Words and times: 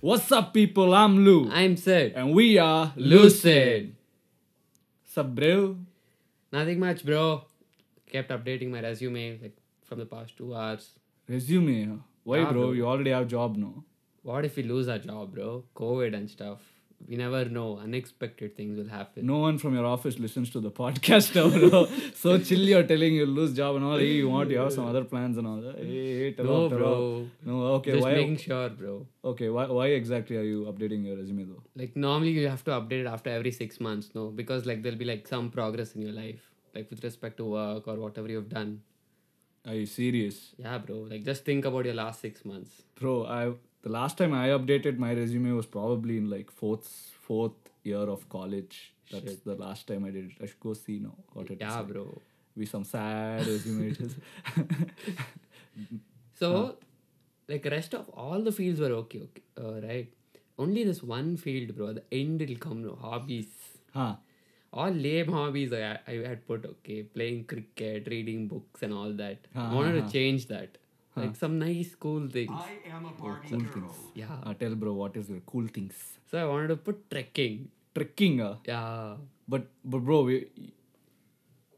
What's 0.00 0.32
up, 0.32 0.54
people? 0.54 0.94
I'm 0.94 1.24
Lou. 1.24 1.50
I'm 1.50 1.76
Sid. 1.76 2.12
and 2.16 2.32
we 2.34 2.58
are 2.58 2.92
Lucid. 2.96 3.96
Sup, 5.04 5.26
bro? 5.34 5.76
Nothing 6.52 6.78
much, 6.80 7.04
bro. 7.04 7.44
Kept 8.10 8.30
updating 8.30 8.70
my 8.70 8.80
resume 8.80 9.38
like 9.42 9.56
from 9.84 9.98
the 9.98 10.06
past 10.06 10.36
two 10.36 10.54
hours. 10.54 10.90
Resume. 11.28 11.98
Why, 12.24 12.38
Yeah, 12.38 12.44
bro? 12.44 12.52
bro. 12.52 12.72
You 12.72 12.86
already 12.86 13.10
have 13.10 13.28
job, 13.28 13.56
no? 13.56 13.84
What 14.22 14.44
if 14.44 14.56
we 14.56 14.62
lose 14.62 14.88
our 14.88 14.98
job, 14.98 15.34
bro? 15.34 15.64
COVID 15.74 16.14
and 16.14 16.30
stuff. 16.30 16.60
We 17.08 17.16
never 17.16 17.44
know. 17.46 17.78
Unexpected 17.78 18.56
things 18.56 18.78
will 18.78 18.88
happen. 18.88 19.26
No 19.26 19.38
one 19.38 19.58
from 19.58 19.74
your 19.74 19.84
office 19.86 20.18
listens 20.18 20.50
to 20.50 20.60
the 20.60 20.70
podcast, 20.70 21.34
now, 21.38 21.48
bro. 21.68 21.86
so 22.14 22.38
chill, 22.38 22.60
you're 22.60 22.82
telling 22.84 23.14
you 23.14 23.26
lose 23.26 23.54
job 23.54 23.76
and 23.76 23.84
all. 23.84 23.98
Hey, 23.98 24.12
you 24.12 24.28
want, 24.28 24.50
you 24.50 24.58
have 24.58 24.72
some 24.72 24.86
other 24.86 25.02
plans 25.04 25.36
and 25.38 25.46
all 25.46 25.60
that. 25.62 25.78
Hey, 25.78 26.18
hey, 26.20 26.32
tell 26.32 26.44
No, 26.44 26.64
off, 26.66 26.70
bro. 26.72 26.92
off. 26.92 27.26
No, 27.44 27.62
okay. 27.78 27.92
Just 27.92 28.02
why? 28.04 28.12
making 28.14 28.36
sure, 28.36 28.68
bro. 28.68 29.06
Okay, 29.24 29.48
why, 29.48 29.66
why 29.66 29.86
exactly 29.88 30.36
are 30.36 30.42
you 30.42 30.64
updating 30.72 31.04
your 31.04 31.16
resume, 31.16 31.44
though? 31.44 31.62
Like 31.74 31.96
normally 31.96 32.30
you 32.30 32.48
have 32.48 32.64
to 32.64 32.70
update 32.72 33.00
it 33.00 33.06
after 33.06 33.30
every 33.30 33.50
six 33.50 33.80
months, 33.80 34.10
no? 34.14 34.28
Because 34.28 34.66
like 34.66 34.82
there'll 34.82 34.98
be 34.98 35.04
like 35.04 35.26
some 35.26 35.50
progress 35.50 35.94
in 35.94 36.02
your 36.02 36.12
life, 36.12 36.50
like 36.74 36.90
with 36.90 37.02
respect 37.02 37.38
to 37.38 37.44
work 37.46 37.88
or 37.88 37.96
whatever 37.96 38.28
you've 38.28 38.48
done. 38.50 38.82
Are 39.66 39.74
you 39.74 39.84
serious? 39.86 40.54
Yeah, 40.58 40.78
bro. 40.78 40.96
Like 41.10 41.24
just 41.24 41.44
think 41.44 41.64
about 41.64 41.84
your 41.84 41.94
last 41.94 42.20
six 42.20 42.44
months. 42.44 42.82
Bro, 42.98 43.26
I 43.26 43.52
the 43.82 43.88
last 43.90 44.18
time 44.18 44.32
I 44.34 44.48
updated 44.48 44.98
my 44.98 45.12
resume 45.14 45.52
was 45.52 45.66
probably 45.66 46.16
in 46.18 46.28
like 46.30 46.50
fourth 46.50 46.88
fourth 47.28 47.70
year 47.84 48.06
of 48.16 48.28
college. 48.28 48.94
That's 49.10 49.24
Shit. 49.32 49.44
the 49.44 49.54
last 49.56 49.86
time 49.88 50.04
I 50.04 50.10
did 50.10 50.26
it. 50.26 50.32
I 50.42 50.46
should 50.46 50.60
go 50.60 50.74
see 50.74 50.98
now 50.98 51.14
what 51.32 51.46
it 51.50 51.54
is 51.54 51.60
Yeah, 51.60 51.78
like. 51.78 51.88
bro. 51.88 52.22
Be 52.56 52.66
some 52.66 52.84
sad 52.84 53.46
resume. 53.46 53.94
So, 56.38 56.76
like 57.48 57.64
rest 57.66 57.94
of 57.94 58.08
all 58.10 58.40
the 58.42 58.52
fields 58.52 58.80
were 58.80 58.92
okay, 59.02 59.20
okay, 59.22 59.42
uh, 59.58 59.80
right? 59.86 60.08
Only 60.58 60.84
this 60.84 61.02
one 61.02 61.36
field, 61.36 61.76
bro. 61.76 61.92
The 61.94 62.04
end 62.12 62.40
will 62.40 62.56
come, 62.56 62.82
no 62.82 62.96
hobbies. 63.00 63.48
huh. 63.94 64.16
All 64.72 64.90
lame 64.90 65.32
hobbies 65.32 65.72
I, 65.72 65.98
I 66.06 66.12
had 66.28 66.46
put 66.46 66.64
okay, 66.64 67.02
playing 67.02 67.44
cricket, 67.44 68.06
reading 68.08 68.46
books, 68.46 68.82
and 68.82 68.92
all 68.92 69.12
that. 69.12 69.38
I 69.54 69.60
Uh-huh, 69.60 69.74
wanted 69.74 70.06
to 70.06 70.12
change 70.12 70.46
that, 70.48 70.78
like 71.24 71.36
some 71.36 71.58
nice, 71.58 71.94
cool 72.04 72.28
things. 72.36 72.50
I 72.64 72.96
am 72.96 73.04
a 73.06 73.12
Barbie 73.22 73.48
Cool 73.50 73.60
girl. 73.60 73.72
things. 73.72 73.96
Yeah. 74.22 74.36
Uh, 74.42 74.54
tell 74.54 74.74
bro 74.84 74.92
what 75.02 75.16
is 75.22 75.28
the 75.28 75.40
cool 75.54 75.66
things. 75.78 75.94
So 76.30 76.38
I 76.38 76.44
wanted 76.52 76.68
to 76.68 76.76
put 76.88 77.10
trekking. 77.10 77.68
Trekking, 77.94 78.40
uh, 78.40 78.56
Yeah, 78.66 79.16
but 79.48 79.66
but 79.84 79.98
bro, 80.08 80.22
we, 80.30 80.36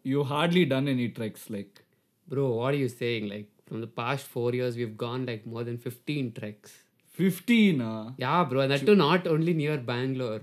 you 0.03 0.25
hardly 0.25 0.65
done 0.65 0.89
any 0.89 1.09
treks 1.09 1.49
like 1.51 1.83
bro. 2.29 2.49
What 2.61 2.75
are 2.75 2.77
you 2.77 2.89
saying? 2.89 3.29
Like 3.29 3.49
from 3.67 3.81
the 3.81 3.87
past 3.87 4.27
four 4.27 4.53
years, 4.53 4.77
we've 4.77 4.97
gone 4.97 5.27
like 5.27 5.47
more 5.47 5.65
than 5.65 5.79
fifteen 5.79 6.33
treks. 6.33 6.73
fifteen. 7.21 7.81
Uh, 7.81 8.13
Yeah, 8.19 8.45
bro. 8.45 8.61
And 8.61 8.73
that 8.73 8.85
too 8.91 8.95
not 8.97 9.27
only 9.27 9.55
near 9.55 9.79
Bangalore. 9.79 10.43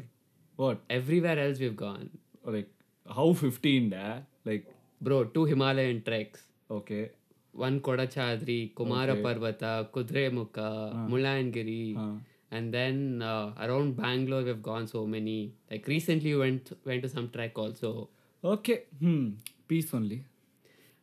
what 0.55 0.81
Everywhere 0.89 1.37
else 1.45 1.59
we've 1.59 1.75
gone. 1.85 2.09
like 2.55 2.69
how 3.17 3.27
fifteen? 3.33 3.89
Da? 3.91 4.19
Like 4.45 4.65
Bro, 5.01 5.17
two 5.35 5.45
Himalayan 5.45 6.01
treks. 6.07 6.41
okay. 6.77 7.09
One 7.65 7.79
Kodachadri, 7.81 8.57
Kumara 8.73 9.11
Okay. 9.15 9.21
Parvata, 9.27 9.71
Kudremukha, 9.95 10.67
Mullayanagiri, 11.13 11.95
Huh. 11.97 12.11
and 12.51 12.73
then 12.73 13.21
uh, 13.21 13.51
around 13.65 13.95
Bangalore 13.97 14.43
we've 14.49 14.61
gone 14.71 14.87
so 14.87 15.05
many. 15.15 15.37
Like 15.71 15.87
recently 15.95 16.33
we 16.35 16.39
went 16.45 16.71
went 16.91 17.03
to 17.07 17.09
some 17.15 17.29
trek 17.37 17.57
also. 17.65 17.93
Okay. 18.55 18.77
Hmm. 18.99 19.23
Peace 19.67 19.93
only. 19.93 20.19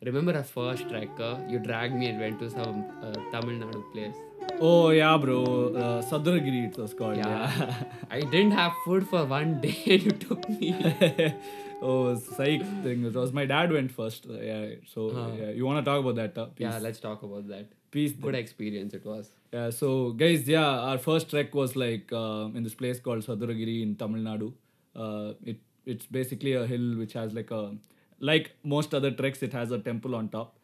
Remember 0.09 0.33
our 0.39 0.45
first 0.55 0.89
trek? 0.89 1.21
Uh, 1.29 1.35
you 1.49 1.59
dragged 1.67 1.95
me 2.01 2.07
and 2.13 2.19
went 2.27 2.39
to 2.45 2.49
some 2.57 2.81
uh, 3.03 3.13
Tamil 3.35 3.61
Nadu 3.65 3.83
place. 3.93 4.17
Oh 4.61 4.91
yeah, 4.97 5.17
bro. 5.27 5.39
Uh, 5.85 6.03
Sadragiri 6.11 6.61
it 6.71 6.77
was 6.83 6.93
called. 6.95 7.17
Yeah. 7.17 7.29
Yeah. 7.29 7.75
I 8.11 8.21
didn't 8.21 8.53
have 8.63 8.73
food 8.85 9.07
for 9.13 9.25
one 9.37 9.61
day 9.61 9.77
and 9.97 10.03
you 10.11 10.17
took 10.27 10.49
me. 10.49 10.75
oh, 11.83 12.15
psych 12.17 12.63
thing. 12.83 13.05
It 13.05 13.15
was 13.15 13.33
my 13.33 13.47
dad 13.47 13.73
went 13.73 13.93
first. 13.93 14.27
Uh, 14.29 14.35
yeah. 14.35 14.67
So 14.87 15.35
yeah, 15.39 15.51
you 15.51 15.65
want 15.67 15.85
to 15.85 15.91
talk 15.91 16.01
about 16.01 16.17
that? 16.17 16.39
Uh, 16.39 16.49
yeah, 16.59 16.79
let's 16.79 17.01
talk 17.01 17.23
about 17.23 17.49
that. 17.49 17.67
Peace. 17.91 18.13
Good 18.13 18.35
experience 18.35 18.95
it 18.95 19.05
was. 19.05 19.31
Yeah. 19.53 19.71
So 19.71 20.13
guys, 20.13 20.49
yeah, 20.49 20.67
our 20.67 20.99
first 20.99 21.31
trek 21.31 21.55
was 21.55 21.77
like 21.77 22.13
uh, 22.13 22.49
in 22.55 22.63
this 22.63 22.75
place 22.75 23.01
called 23.01 23.25
Sadragiri 23.25 23.83
in 23.83 23.97
Tamil 23.97 24.23
Nadu. 24.23 24.53
Uh, 24.95 25.35
it 25.45 25.61
it's 25.85 26.07
basically 26.07 26.55
a 26.55 26.67
hill 26.67 26.97
which 26.99 27.13
has 27.13 27.33
like 27.33 27.51
a 27.51 27.77
like 28.21 28.53
most 28.65 28.95
other 28.95 29.11
treks, 29.11 29.43
it 29.43 29.53
has 29.53 29.71
a 29.71 29.79
temple 29.79 30.15
on 30.15 30.29
top. 30.29 30.59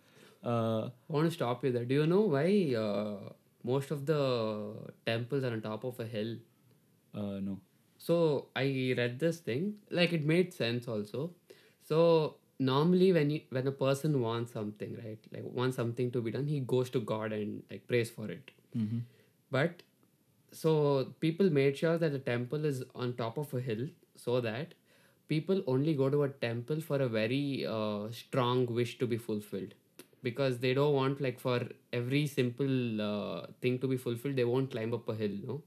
Uh, 0.44 0.86
I 0.86 0.90
want 1.08 1.28
to 1.28 1.30
stop 1.30 1.64
you 1.64 1.70
there. 1.72 1.84
Do 1.84 1.94
you 1.94 2.06
know 2.06 2.22
why 2.22 2.74
uh, 2.76 3.32
most 3.62 3.90
of 3.90 4.06
the 4.06 4.74
temples 5.06 5.44
are 5.44 5.52
on 5.52 5.60
top 5.60 5.84
of 5.84 6.00
a 6.00 6.06
hill? 6.06 6.36
uh, 7.14 7.38
no. 7.40 7.60
So 8.06 8.46
I 8.56 8.64
read 8.98 9.18
this 9.18 9.38
thing, 9.48 9.74
like 9.90 10.12
it 10.12 10.24
made 10.24 10.52
sense 10.54 10.88
also. 10.88 11.30
So 11.90 12.36
normally 12.58 13.12
when 13.12 13.30
you 13.30 13.40
when 13.50 13.66
a 13.66 13.72
person 13.72 14.20
wants 14.20 14.52
something, 14.52 14.96
right, 15.04 15.18
like 15.32 15.44
wants 15.60 15.76
something 15.76 16.10
to 16.16 16.20
be 16.28 16.32
done, 16.36 16.46
he 16.46 16.60
goes 16.74 16.90
to 16.96 17.00
God 17.12 17.32
and 17.32 17.62
like 17.70 17.86
prays 17.92 18.10
for 18.10 18.30
it. 18.30 18.50
But 19.50 19.82
so 20.52 21.12
people 21.20 21.50
made 21.50 21.78
sure 21.78 21.98
that 21.98 22.12
the 22.12 22.18
temple 22.18 22.64
is 22.64 22.82
on 22.94 23.14
top 23.14 23.38
of 23.38 23.52
a 23.54 23.60
hill 23.60 23.86
so 24.16 24.40
that 24.40 24.74
people 25.28 25.62
only 25.66 25.94
go 25.94 26.10
to 26.10 26.24
a 26.24 26.28
temple 26.28 26.80
for 26.80 27.00
a 27.00 27.08
very 27.08 27.66
uh, 27.66 28.10
strong 28.10 28.66
wish 28.66 28.98
to 28.98 29.06
be 29.06 29.16
fulfilled. 29.16 29.74
Because 30.22 30.58
they 30.58 30.72
don't 30.74 30.94
want 30.94 31.20
like 31.20 31.40
for 31.40 31.60
every 31.92 32.26
simple 32.26 33.00
uh, 33.02 33.46
thing 33.60 33.78
to 33.80 33.88
be 33.88 33.96
fulfilled 33.96 34.36
they 34.36 34.44
won't 34.44 34.70
climb 34.70 34.94
up 34.94 35.08
a 35.08 35.14
hill 35.14 35.36
no 35.46 35.62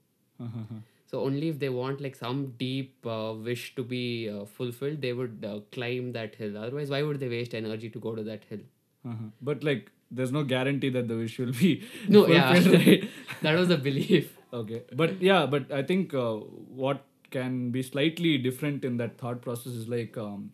so 1.15 1.21
only 1.25 1.49
if 1.49 1.59
they 1.59 1.69
want 1.69 2.01
like 2.01 2.15
some 2.21 2.39
deep 2.59 3.05
uh, 3.07 3.33
wish 3.49 3.73
to 3.75 3.83
be 3.83 4.29
uh, 4.29 4.43
fulfilled, 4.43 5.01
they 5.01 5.13
would 5.13 5.45
uh, 5.49 5.59
climb 5.71 6.11
that 6.11 6.35
hill. 6.35 6.57
Otherwise, 6.57 6.89
why 6.89 7.01
would 7.01 7.21
they 7.21 7.29
waste 7.29 7.55
energy 7.59 7.89
to 7.89 7.99
go 7.99 8.15
to 8.15 8.23
that 8.23 8.43
hill? 8.49 8.59
Uh-huh. 9.07 9.29
But 9.41 9.63
like, 9.63 9.91
there's 10.11 10.33
no 10.33 10.43
guarantee 10.43 10.89
that 10.89 11.07
the 11.07 11.15
wish 11.15 11.37
will 11.39 11.53
be 11.53 11.87
No, 12.09 12.27
yeah, 12.27 12.53
fulfilled, 12.53 12.87
right? 12.87 13.09
that 13.43 13.55
was 13.55 13.69
the 13.69 13.77
belief. 13.77 14.37
Okay, 14.51 14.83
but 14.93 15.21
yeah, 15.21 15.45
but 15.45 15.71
I 15.71 15.83
think 15.83 16.13
uh, 16.13 16.33
what 16.33 17.05
can 17.31 17.71
be 17.71 17.81
slightly 17.81 18.37
different 18.37 18.83
in 18.83 18.97
that 18.97 19.17
thought 19.17 19.41
process 19.41 19.73
is 19.73 19.87
like 19.87 20.17
um, 20.17 20.51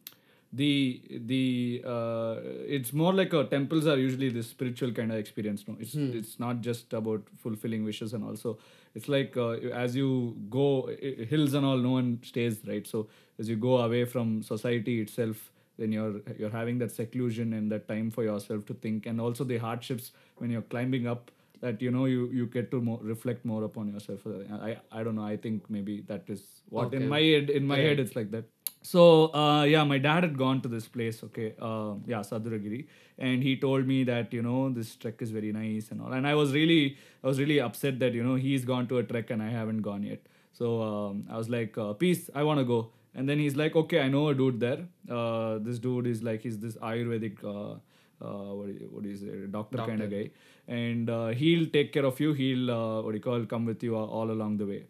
the 0.54 1.02
the 1.32 1.84
uh, 1.96 2.36
it's 2.78 2.94
more 2.94 3.14
like 3.14 3.34
a 3.34 3.44
temples 3.46 3.88
are 3.88 3.98
usually 3.98 4.30
this 4.30 4.48
spiritual 4.50 4.92
kind 4.92 5.12
of 5.12 5.18
experience. 5.18 5.66
No, 5.68 5.76
it's 5.80 5.96
it's 5.96 6.40
not 6.40 6.62
just 6.62 6.94
about 6.94 7.36
fulfilling 7.48 7.84
wishes 7.84 8.14
and 8.14 8.24
also 8.24 8.58
it's 8.96 9.08
like 9.08 9.38
uh, 9.38 9.52
as 9.84 9.96
you 9.96 10.36
go 10.50 10.90
hills 11.30 11.54
and 11.54 11.66
all, 11.66 11.78
no 11.78 11.92
one 11.92 12.20
stays 12.24 12.60
right. 12.68 12.86
So 12.86 13.08
as 13.40 13.50
you 13.50 13.56
go 13.56 13.78
away 13.78 14.06
from 14.06 14.42
society 14.44 15.02
itself, 15.02 15.52
then 15.78 15.92
you're 15.92 16.22
you're 16.38 16.50
having 16.50 16.80
that 16.80 16.92
seclusion 16.92 17.54
and 17.54 17.72
that 17.72 17.88
time 17.88 18.12
for 18.12 18.24
yourself 18.24 18.66
to 18.68 18.74
think, 18.74 19.06
and 19.06 19.22
also 19.22 19.44
the 19.44 19.58
hardships 19.58 20.12
when 20.38 20.50
you're 20.52 20.68
climbing 20.74 21.08
up 21.08 21.32
that 21.62 21.82
you 21.82 21.92
know 21.92 22.06
you 22.06 22.30
you 22.34 22.46
get 22.48 22.72
to 22.72 22.82
more, 22.82 23.00
reflect 23.02 23.46
more 23.46 23.64
upon 23.64 23.94
yourself. 23.94 24.26
Uh, 24.26 24.56
i 24.70 24.78
i 24.92 25.04
don't 25.04 25.16
know. 25.16 25.24
I 25.24 25.38
think 25.38 25.70
maybe 25.70 26.02
that 26.08 26.24
is 26.28 26.44
what 26.70 26.94
in 26.94 27.08
my 27.08 27.22
head 27.22 27.50
in 27.50 27.66
my 27.66 27.78
head 27.78 28.00
it's 28.00 28.16
like 28.16 28.32
that 28.32 28.46
so 28.82 29.34
uh, 29.34 29.64
yeah 29.64 29.84
my 29.84 29.98
dad 29.98 30.24
had 30.24 30.38
gone 30.38 30.62
to 30.62 30.68
this 30.68 30.88
place 30.88 31.24
okay 31.24 31.54
uh, 31.62 31.94
yeah 32.06 32.22
sadragiri 32.22 32.86
and 33.18 33.44
he 33.44 33.56
told 33.56 33.86
me 33.86 34.04
that 34.04 34.34
you 34.34 34.42
know 34.42 34.70
this 34.70 34.96
trek 34.96 35.22
is 35.22 35.32
very 35.32 35.52
nice 35.52 35.92
and 35.92 36.02
all. 36.02 36.14
And 36.14 36.28
i 36.28 36.34
was 36.34 36.54
really 36.54 36.98
i 37.24 37.28
was 37.28 37.40
really 37.40 37.60
upset 37.60 38.00
that 38.00 38.14
you 38.14 38.24
know 38.24 38.36
he's 38.36 38.66
gone 38.66 38.88
to 38.88 38.98
a 38.98 39.04
trek 39.04 39.30
and 39.30 39.44
i 39.44 39.50
haven't 39.50 39.82
gone 39.82 40.04
yet. 40.04 40.22
So 40.54 40.82
um, 40.82 41.26
i 41.30 41.38
was 41.38 41.50
like 41.50 41.78
uh, 41.78 41.94
peace 41.94 42.30
i 42.36 42.44
want 42.44 42.60
to 42.60 42.66
go. 42.66 42.92
And 43.14 43.28
then 43.30 43.40
he's 43.40 43.56
like 43.56 43.76
okay 43.76 44.02
i 44.02 44.08
know 44.08 44.30
a 44.30 44.34
dude 44.34 44.60
there. 44.60 44.88
Uh, 45.10 45.60
this 45.60 45.80
dude 45.80 46.08
is 46.08 46.24
like 46.24 46.42
he's 46.42 46.60
this 46.60 46.76
ayurvedic 46.78 47.44
uh, 47.44 47.78
uh, 48.22 48.54
what, 48.54 48.70
what 48.92 49.06
is 49.06 49.24
it, 49.24 49.52
doctor, 49.52 49.78
kind 49.88 50.02
of 50.02 50.12
guy. 50.12 50.30
And 50.68 51.10
uh, 51.10 51.28
he'll 51.30 51.66
take 51.68 51.92
care 51.92 52.06
of 52.06 52.20
you. 52.20 52.34
He'll 52.34 52.70
uh, 52.72 53.02
what 53.02 53.12
do 53.12 53.18
you 53.18 53.24
call 53.24 53.46
come 53.46 53.66
with 53.66 53.84
you 53.84 53.96
all 53.96 54.30
along 54.32 54.58
the 54.58 54.66
way 54.66 54.84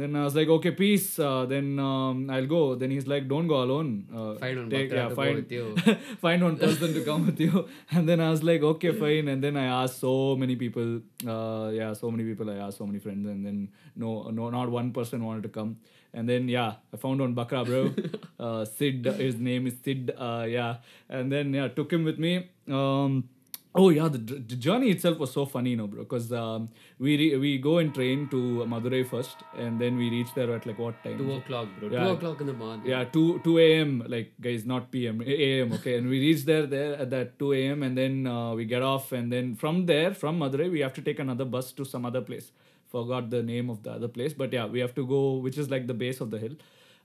then 0.00 0.16
i 0.16 0.22
was 0.24 0.34
like 0.34 0.48
okay 0.48 0.70
peace. 0.70 1.18
Uh, 1.18 1.44
then 1.46 1.78
um, 1.78 2.30
i'll 2.30 2.46
go. 2.46 2.74
Then 2.74 2.90
he's 2.90 3.06
like 3.06 3.28
don't 3.28 3.46
go 3.46 3.62
alone. 3.62 4.06
Uh, 4.14 4.34
Find 4.38 4.58
one 4.58 4.70
take, 4.70 4.92
yeah, 4.92 5.08
find, 5.08 5.36
with 5.36 5.52
you. 5.52 5.76
find 6.20 6.42
one 6.42 6.56
person 6.56 6.94
to 6.94 7.04
come 7.04 7.26
with 7.26 7.40
you. 7.40 7.66
And 7.90 8.08
then 8.08 8.20
i 8.20 8.30
was 8.30 8.42
like 8.42 8.62
okay 8.62 8.92
fine. 9.04 9.28
And 9.28 9.42
then 9.42 9.56
i 9.56 9.66
asked 9.82 10.00
so 10.00 10.36
many 10.36 10.56
people 10.56 11.00
uh, 11.26 11.70
yeah 11.72 11.92
so 11.92 12.10
many 12.10 12.24
people. 12.24 12.50
I 12.50 12.56
asked 12.66 12.78
so 12.78 12.86
many 12.86 12.98
friends. 12.98 13.26
And 13.26 13.44
then 13.44 13.70
no 13.96 14.30
no 14.30 14.50
not 14.50 14.70
one 14.70 14.92
person 14.92 15.24
wanted 15.24 15.42
to 15.44 15.48
come. 15.48 15.78
And 16.14 16.28
then 16.28 16.48
yeah 16.48 16.74
i 16.92 16.96
found 16.96 17.20
one 17.20 17.34
bakra 17.34 17.64
bro. 17.64 17.82
Uh, 18.46 18.64
sid 18.64 19.04
his 19.04 19.34
name 19.34 19.66
is 19.66 19.74
sid 19.84 20.12
uh, 20.16 20.46
yeah. 20.48 20.76
And 21.08 21.32
then 21.32 21.52
yeah 21.52 21.68
took 21.68 21.92
him 21.92 22.04
with 22.04 22.18
me. 22.18 22.48
Um 22.68 23.24
Oh 23.74 23.90
yeah, 23.90 24.08
the, 24.08 24.18
the 24.18 24.56
journey 24.56 24.90
itself 24.90 25.18
was 25.18 25.30
so 25.32 25.44
funny, 25.46 25.70
you 25.70 25.76
know, 25.76 25.86
bro. 25.86 26.02
Because 26.02 26.32
um, 26.32 26.70
we 26.98 27.16
re- 27.16 27.36
we 27.36 27.58
go 27.58 27.78
and 27.78 27.94
train 27.94 28.28
to 28.30 28.64
Madurai 28.66 29.06
first, 29.06 29.36
and 29.56 29.80
then 29.80 29.96
we 29.96 30.08
reach 30.10 30.32
there 30.34 30.52
at 30.54 30.66
like 30.66 30.78
what 30.78 31.02
time? 31.04 31.18
Two 31.18 31.32
o'clock, 31.34 31.68
bro. 31.78 31.88
Yeah. 31.90 32.04
Two 32.04 32.10
o'clock 32.12 32.40
in 32.40 32.46
the 32.46 32.54
morning. 32.54 32.86
Yeah, 32.86 33.04
two 33.04 33.40
two 33.44 33.58
a.m. 33.58 34.02
Like 34.08 34.32
guys, 34.40 34.64
not 34.64 34.90
p.m. 34.90 35.20
a.m. 35.22 35.72
Okay, 35.74 35.96
and 35.98 36.08
we 36.08 36.18
reach 36.18 36.44
there 36.46 36.66
there 36.66 36.94
at 36.96 37.10
that 37.10 37.38
two 37.38 37.52
a.m. 37.52 37.82
and 37.82 37.96
then 37.96 38.26
uh, 38.26 38.54
we 38.54 38.64
get 38.64 38.82
off, 38.82 39.12
and 39.12 39.30
then 39.30 39.54
from 39.54 39.84
there 39.86 40.14
from 40.14 40.40
Madurai 40.40 40.70
we 40.72 40.80
have 40.80 40.94
to 40.94 41.02
take 41.02 41.18
another 41.18 41.44
bus 41.44 41.70
to 41.72 41.84
some 41.84 42.04
other 42.06 42.22
place. 42.32 42.50
forgot 42.92 43.26
the 43.32 43.42
name 43.46 43.70
of 43.72 43.82
the 43.86 43.90
other 43.92 44.08
place, 44.08 44.32
but 44.32 44.52
yeah, 44.56 44.66
we 44.74 44.80
have 44.80 44.94
to 44.94 45.06
go, 45.06 45.34
which 45.46 45.58
is 45.62 45.70
like 45.72 45.86
the 45.86 45.94
base 46.02 46.20
of 46.20 46.30
the 46.30 46.38
hill. 46.38 46.54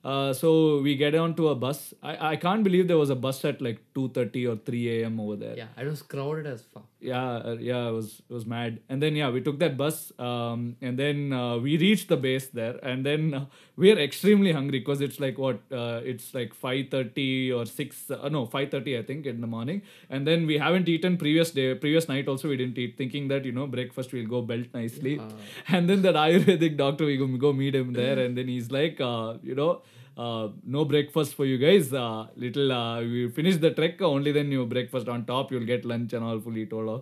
Uh, 0.04 0.34
so 0.34 0.82
we 0.82 0.96
get 0.96 1.16
onto 1.16 1.48
a 1.48 1.56
bus. 1.56 1.94
I, 2.04 2.32
I 2.32 2.36
can't 2.36 2.64
believe 2.64 2.88
there 2.88 2.98
was 2.98 3.10
a 3.10 3.16
bus 3.16 3.46
at 3.46 3.62
like 3.62 3.80
2.30 3.96 4.52
or 4.52 4.58
3 4.58 5.02
a.m. 5.02 5.20
over 5.20 5.36
there. 5.38 5.56
Yeah, 5.56 5.68
it 5.78 5.86
was 5.86 6.02
crowded 6.02 6.46
as 6.46 6.62
fuck. 6.62 6.86
Yeah, 7.04 7.36
uh, 7.50 7.58
yeah, 7.60 7.90
it 7.90 7.92
was 7.92 8.22
it 8.30 8.34
was 8.34 8.46
mad. 8.46 8.80
And 8.88 9.04
then 9.04 9.16
yeah, 9.16 9.30
we 9.30 9.42
took 9.42 9.60
that 9.60 9.76
bus, 9.76 10.14
um, 10.18 10.78
and 10.82 10.98
then 10.98 11.34
uh, 11.34 11.58
we 11.58 11.78
reached 11.78 12.08
the 12.08 12.16
base 12.16 12.48
there, 12.48 12.80
and 12.82 13.06
then 13.06 13.34
uh, 13.34 13.46
we 13.76 13.92
are 13.92 14.00
extremely 14.00 14.54
hungry 14.54 14.80
because 14.80 15.02
it's 15.02 15.20
like 15.20 15.38
what 15.38 15.60
uh, 15.70 16.00
it's 16.04 16.34
like 16.34 16.54
five 16.54 16.86
thirty 16.92 17.52
or 17.52 17.66
six, 17.66 18.10
uh, 18.10 18.30
no 18.30 18.46
five 18.46 18.72
thirty 18.72 18.98
I 18.98 19.04
think 19.04 19.26
in 19.26 19.42
the 19.42 19.48
morning, 19.48 19.82
and 20.10 20.26
then 20.26 20.48
we 20.48 20.58
haven't 20.58 20.88
eaten 20.88 21.18
previous 21.18 21.52
day, 21.52 21.76
previous 21.76 22.08
night 22.08 22.30
also 22.30 22.48
we 22.48 22.56
didn't 22.56 22.78
eat, 22.78 22.96
thinking 22.98 23.28
that 23.28 23.44
you 23.44 23.52
know 23.52 23.68
breakfast 23.68 24.14
will 24.14 24.26
go 24.26 24.42
belt 24.42 24.68
nicely, 24.74 25.20
and 25.68 25.90
then 25.90 26.04
that 26.04 26.16
Ayurvedic 26.16 26.78
doctor 26.78 27.06
we 27.06 27.18
go 27.18 27.28
go 27.28 27.52
meet 27.52 27.76
him 27.76 27.92
there, 27.92 28.18
and 28.18 28.38
then 28.38 28.48
he's 28.48 28.72
like, 28.72 29.02
uh, 29.02 29.34
you 29.44 29.56
know. 29.56 29.82
Uh, 30.18 30.50
no 30.64 30.86
breakfast 30.86 31.36
for 31.36 31.46
you 31.46 31.58
guys. 31.58 31.92
Uh, 31.92 32.28
little, 32.36 32.72
uh, 32.72 33.02
we 33.02 33.30
finish 33.30 33.58
the 33.58 33.72
trek. 33.72 34.02
Only 34.02 34.32
then 34.32 34.52
you 34.52 34.66
breakfast 34.66 35.08
on 35.08 35.26
top. 35.26 35.52
You'll 35.52 35.66
get 35.66 35.86
lunch 35.86 36.14
and 36.14 36.24
all 36.24 36.40
fully 36.40 36.66
told. 36.66 36.90
her. 36.90 37.02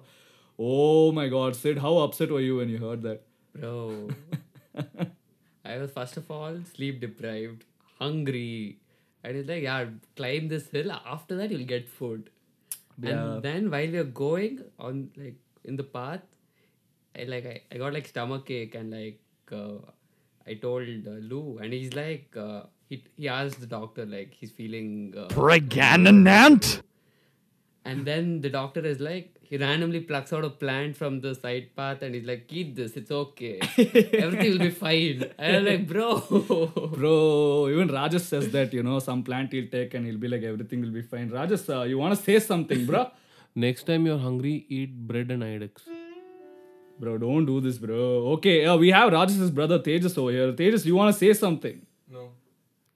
Oh 0.58 1.12
my 1.12 1.28
God, 1.28 1.56
Sid, 1.56 1.80
how 1.80 1.98
upset 1.98 2.30
were 2.30 2.42
you 2.42 2.58
when 2.58 2.70
you 2.70 2.78
heard 2.78 3.02
that? 3.02 3.24
Bro. 3.56 4.10
I 5.66 5.78
was 5.78 5.92
first 5.92 6.18
of 6.18 6.30
all 6.32 6.58
sleep 6.74 7.02
deprived, 7.02 7.66
hungry. 8.00 8.80
And 9.24 9.38
it's 9.38 9.48
like, 9.50 9.64
yeah, 9.64 9.86
climb 10.16 10.48
this 10.48 10.70
hill. 10.70 10.92
After 10.92 11.36
that, 11.38 11.52
you'll 11.52 11.66
get 11.66 11.88
food. 11.90 12.30
Yeah. 13.02 13.10
And 13.10 13.44
then 13.44 13.72
while 13.72 13.88
we 13.88 13.98
are 13.98 14.04
going 14.04 14.64
on, 14.80 15.10
like, 15.16 15.36
in 15.64 15.76
the 15.76 15.84
path, 15.84 16.22
I 17.18 17.24
like 17.24 17.46
I, 17.46 17.62
I 17.72 17.78
got 17.78 17.94
like 17.94 18.08
stomach 18.08 18.50
ache 18.50 18.76
and 18.76 18.92
like 18.92 19.20
uh, 19.52 19.80
I 20.48 20.54
told 20.56 20.88
uh, 21.08 21.12
Lou 21.32 21.58
and 21.58 21.74
he's 21.74 21.94
like 21.94 22.36
uh, 22.38 22.64
he 22.92 23.04
he 23.18 23.28
asked 23.40 23.60
the 23.66 23.72
doctor 23.76 24.06
like 24.16 24.40
he's 24.40 24.54
feeling 24.62 24.88
uh, 25.18 25.28
Pregnant? 25.42 26.66
and 27.92 28.06
then 28.10 28.26
the 28.42 28.50
doctor 28.56 28.82
is 28.94 29.00
like 29.06 29.30
he 29.52 29.58
randomly 29.62 30.00
plucks 30.10 30.32
out 30.38 30.46
a 30.48 30.50
plant 30.64 30.96
from 30.98 31.16
the 31.24 31.32
side 31.38 31.70
path 31.78 32.04
and 32.08 32.16
he's 32.18 32.28
like 32.32 32.44
eat 32.60 32.76
this 32.80 32.92
it's 33.00 33.14
okay 33.20 33.56
everything 34.26 34.52
will 34.52 34.66
be 34.66 34.76
fine 34.84 35.24
and 35.40 35.58
I'm 35.58 35.66
like 35.70 35.88
bro 35.94 36.10
Bro, 37.02 37.70
even 37.70 37.90
Rajesh 37.90 38.22
says 38.22 38.52
that, 38.52 38.74
you 38.74 38.84
know, 38.84 39.00
some 39.00 39.24
plant 39.24 39.52
he'll 39.54 39.70
take 39.70 39.94
and 39.96 40.06
he'll 40.06 40.18
be 40.26 40.28
like, 40.28 40.44
everything 40.44 40.82
will 40.82 40.92
be 40.92 41.02
fine. 41.02 41.30
Rajesh, 41.30 41.64
uh, 41.76 41.84
you 41.84 41.98
want 41.98 42.16
to 42.16 42.22
say 42.24 42.38
something, 42.40 42.86
bro? 42.86 43.10
Next 43.56 43.84
time 43.84 44.06
you're 44.06 44.20
hungry, 44.20 44.66
eat 44.70 44.96
bread 45.08 45.32
and 45.32 45.44
idex. 45.44 45.82
bro, 47.00 47.18
don't 47.18 47.46
do 47.46 47.60
this, 47.62 47.78
bro. 47.80 47.98
Okay, 48.36 48.66
uh, 48.66 48.78
we 48.78 48.90
have 48.92 49.12
Rajesh's 49.12 49.52
brother 49.52 49.80
Tejas 49.80 50.18
over 50.18 50.32
here. 50.32 50.54
Tejas, 50.54 50.86
you 50.86 50.96
want 50.96 51.14
to 51.14 51.18
say 51.20 51.34
something? 51.34 51.82
No. 52.10 52.30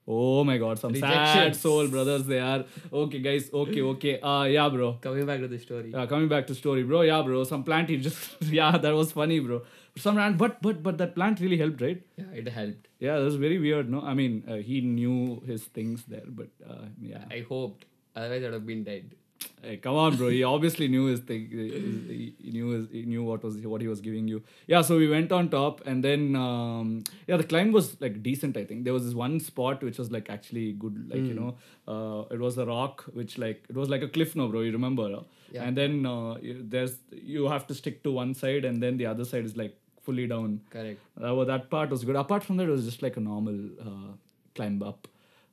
Oh 0.08 0.44
my 0.44 0.56
god, 0.56 0.78
some 0.78 0.94
sad 0.94 1.56
soul 1.56 1.88
brothers 1.88 2.26
they 2.26 2.38
are. 2.38 2.64
Okay, 2.92 3.18
guys, 3.18 3.50
okay, 3.52 3.80
okay. 3.82 4.20
Uh, 4.20 4.44
yeah, 4.44 4.68
bro. 4.68 4.92
coming 5.00 5.26
back 5.26 5.40
to 5.40 5.48
the 5.48 5.58
story 5.58 5.90
Yeah, 5.90 6.06
coming 6.06 6.28
back 6.28 6.46
to 6.46 6.54
story, 6.54 6.84
bro. 6.84 7.00
Yeah, 7.02 7.22
bro. 7.22 7.42
Some 7.42 7.64
plant 7.64 7.88
he 7.88 7.96
just 7.96 8.40
yeah, 8.58 8.78
that 8.78 8.94
was 8.94 9.12
funny, 9.12 9.40
bro. 9.40 9.62
Some 9.96 10.16
ran, 10.16 10.36
but 10.36 10.62
but 10.62 10.82
but 10.82 10.98
that 10.98 11.14
plant 11.16 11.40
really 11.40 11.56
helped, 11.56 11.80
right? 11.80 12.02
yeah 12.16 12.40
it 12.42 12.48
helped 12.48 12.88
Yeah, 13.00 13.18
that 13.18 13.24
was 13.24 13.36
very 13.36 13.58
weird. 13.58 13.90
No, 13.90 14.00
I 14.00 14.14
mean 14.14 14.44
uh, 14.48 14.56
he 14.70 14.80
knew 14.80 15.42
his 15.44 15.64
things 15.64 16.04
there, 16.04 16.26
but 16.26 16.48
uh, 16.74 16.86
yeah. 17.00 17.24
I 17.30 17.44
hoped 17.48 17.86
otherwise 18.14 18.42
I 18.42 18.46
would 18.46 18.54
have 18.54 18.66
been 18.66 18.84
dead 18.84 19.14
Hey, 19.62 19.78
come 19.78 19.96
on, 19.96 20.16
bro. 20.16 20.28
He 20.28 20.44
obviously 20.44 20.86
knew 20.88 21.06
his 21.06 21.20
thing. 21.20 21.48
He, 21.50 22.50
knew 22.50 22.68
his, 22.68 22.88
he 22.90 23.02
knew 23.02 23.24
what 23.24 23.42
was 23.42 23.56
what 23.58 23.80
he 23.80 23.88
was 23.88 24.00
giving 24.00 24.28
you. 24.28 24.42
Yeah. 24.66 24.82
So 24.82 24.96
we 24.96 25.08
went 25.08 25.32
on 25.32 25.48
top, 25.48 25.80
and 25.86 26.04
then 26.04 26.36
um, 26.36 27.04
yeah, 27.26 27.36
the 27.36 27.44
climb 27.44 27.72
was 27.72 28.00
like 28.00 28.22
decent. 28.22 28.56
I 28.56 28.64
think 28.64 28.84
there 28.84 28.92
was 28.92 29.04
this 29.04 29.14
one 29.14 29.40
spot 29.40 29.82
which 29.82 29.98
was 29.98 30.12
like 30.12 30.30
actually 30.30 30.72
good. 30.72 31.10
Like 31.10 31.20
you 31.20 31.34
know, 31.34 31.56
uh, 31.88 32.34
it 32.34 32.38
was 32.38 32.58
a 32.58 32.66
rock 32.66 33.04
which 33.12 33.38
like 33.38 33.64
it 33.68 33.76
was 33.76 33.88
like 33.88 34.02
a 34.02 34.08
cliff, 34.08 34.36
no, 34.36 34.48
bro. 34.48 34.60
You 34.60 34.72
remember? 34.72 35.08
Yeah. 35.50 35.64
And 35.64 35.76
then 35.76 36.06
uh, 36.06 36.36
there's 36.42 36.96
you 37.10 37.48
have 37.48 37.66
to 37.68 37.74
stick 37.74 38.02
to 38.04 38.12
one 38.12 38.34
side, 38.34 38.64
and 38.64 38.82
then 38.82 38.96
the 38.96 39.06
other 39.06 39.24
side 39.24 39.44
is 39.44 39.56
like 39.56 39.76
fully 40.02 40.26
down. 40.26 40.60
correct 40.70 41.00
well, 41.16 41.44
that 41.44 41.68
part 41.70 41.90
was 41.90 42.04
good. 42.04 42.16
Apart 42.16 42.44
from 42.44 42.56
that, 42.58 42.68
it 42.68 42.70
was 42.70 42.84
just 42.84 43.02
like 43.02 43.16
a 43.16 43.20
normal 43.20 43.58
uh, 43.80 44.12
climb 44.54 44.82
up. 44.82 45.08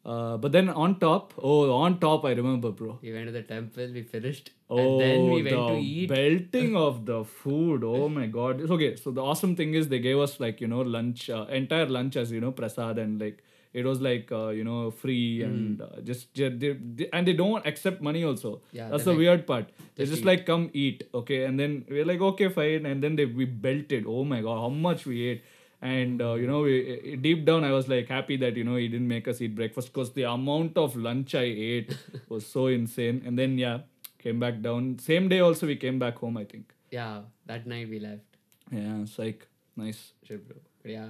Uh, 0.05 0.35
but 0.35 0.51
then 0.51 0.67
on 0.67 0.99
top, 0.99 1.33
oh, 1.41 1.71
on 1.71 1.97
top, 1.99 2.25
I 2.25 2.31
remember, 2.31 2.71
bro. 2.71 2.99
we 3.01 3.13
went 3.13 3.25
to 3.27 3.31
the 3.31 3.41
temple 3.41 3.87
we 3.93 4.01
finished 4.03 4.51
Oh, 4.69 4.77
and 4.77 4.99
then 4.99 5.25
we 5.31 5.43
went 5.43 5.55
the 5.55 5.67
to 5.67 5.75
eat 5.77 6.09
belting 6.09 6.75
of 6.85 7.05
the 7.05 7.23
food. 7.23 7.83
Oh 7.85 8.09
my 8.09 8.25
god. 8.27 8.59
It's 8.59 8.71
okay. 8.71 8.95
So 8.95 9.11
the 9.11 9.23
awesome 9.23 9.55
thing 9.55 9.75
is 9.75 9.87
they 9.87 9.99
gave 9.99 10.19
us 10.19 10.39
like 10.39 10.59
you 10.59 10.67
know 10.67 10.81
lunch, 10.81 11.29
uh, 11.29 11.45
entire 11.49 11.85
lunch 11.85 12.17
as 12.17 12.31
you 12.31 12.41
know 12.41 12.51
prasad 12.51 12.97
and 12.97 13.21
like 13.21 13.43
it 13.73 13.85
was 13.85 14.01
like 14.01 14.31
uh, 14.31 14.49
you 14.49 14.63
know 14.63 14.91
free 14.91 15.41
Hmm. 15.41 15.49
and 15.49 15.81
uh, 15.81 16.01
just 16.03 16.33
ju- 16.33 16.49
they, 16.49 16.73
they, 16.73 17.09
and 17.13 17.27
they 17.27 17.33
don't 17.33 17.65
accept 17.65 18.01
money 18.01 18.23
also. 18.23 18.61
Yeah, 18.71 18.89
that's 18.89 19.03
the 19.05 19.11
like, 19.11 19.19
weird 19.19 19.47
part. 19.47 19.69
They 19.95 20.03
just 20.03 20.11
just 20.11 20.21
eat. 20.23 20.25
like 20.25 20.45
come 20.45 20.69
eat, 20.73 21.07
okay, 21.13 21.43
and 21.45 21.59
then 21.59 21.85
we're 21.89 22.05
like 22.05 22.21
okay 22.21 22.49
fine, 22.49 22.85
and 22.85 23.01
then 23.03 23.15
they 23.15 23.25
we 23.25 23.45
belted. 23.45 24.05
Oh 24.07 24.23
my 24.23 24.41
god, 24.41 24.59
how 24.59 24.69
much 24.69 25.05
we 25.05 25.27
ate. 25.29 25.43
And 25.83 26.21
uh, 26.21 26.35
you 26.35 26.47
know, 26.47 26.61
we, 26.61 27.17
deep 27.21 27.43
down, 27.45 27.65
I 27.65 27.71
was 27.71 27.89
like 27.89 28.07
happy 28.07 28.37
that 28.37 28.55
you 28.55 28.63
know 28.63 28.75
he 28.77 28.87
didn't 28.87 29.07
make 29.07 29.27
us 29.27 29.41
eat 29.41 29.53
breakfast 29.55 29.91
because 29.91 30.13
the 30.13 30.23
amount 30.23 30.77
of 30.77 30.95
lunch 30.95 31.35
I 31.35 31.41
ate 31.43 31.97
was 32.29 32.45
so 32.47 32.67
insane. 32.67 33.21
And 33.25 33.37
then 33.37 33.57
yeah, 33.57 33.79
came 34.17 34.39
back 34.39 34.61
down. 34.61 34.97
Same 34.99 35.27
day 35.27 35.39
also 35.39 35.67
we 35.67 35.75
came 35.75 35.99
back 35.99 36.17
home. 36.25 36.37
I 36.37 36.45
think. 36.45 36.71
yeah 36.89 37.21
that 37.51 37.67
night 37.69 37.89
we 37.93 37.99
left 37.99 38.35
Yeah, 38.71 39.01
it's 39.03 39.19
like 39.19 39.45
nice. 39.75 40.01
Shit, 40.27 40.47
bro. 40.47 40.57
Yeah 40.95 41.09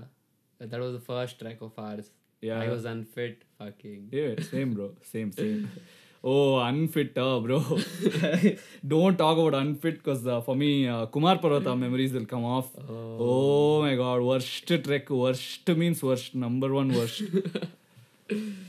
that 0.59 0.71
that 0.71 0.79
was 0.85 0.93
the 0.93 1.05
first 1.11 1.39
trek 1.39 1.61
of 1.67 1.77
ours 1.85 2.09
Yeah. 2.41 2.59
I 2.65 2.69
was 2.69 2.85
unfit 2.85 3.43
fucking 3.59 4.09
Yeah, 4.11 4.41
same 4.51 4.73
bro. 4.77 4.87
Same, 5.11 5.31
same. 5.31 5.69
Oh, 6.25 6.57
unfit, 6.59 7.17
uh, 7.17 7.39
bro. 7.41 7.59
Don't 8.87 9.17
talk 9.17 9.37
about 9.37 9.55
unfit 9.55 9.95
because 10.01 10.25
uh, 10.25 10.39
for 10.39 10.55
me, 10.55 10.87
uh, 10.87 11.07
Kumar 11.07 11.37
Parvata 11.37 11.77
memories 11.77 12.13
will 12.13 12.25
come 12.25 12.45
off. 12.45 12.69
Oh. 12.89 13.81
my 13.81 13.95
god, 13.95 14.21
worst 14.21 14.65
trek. 14.65 15.09
Worst 15.09 15.67
means 15.67 16.01
worst. 16.01 16.33
Number 16.33 16.73
one 16.73 16.93
worst. 16.93 17.23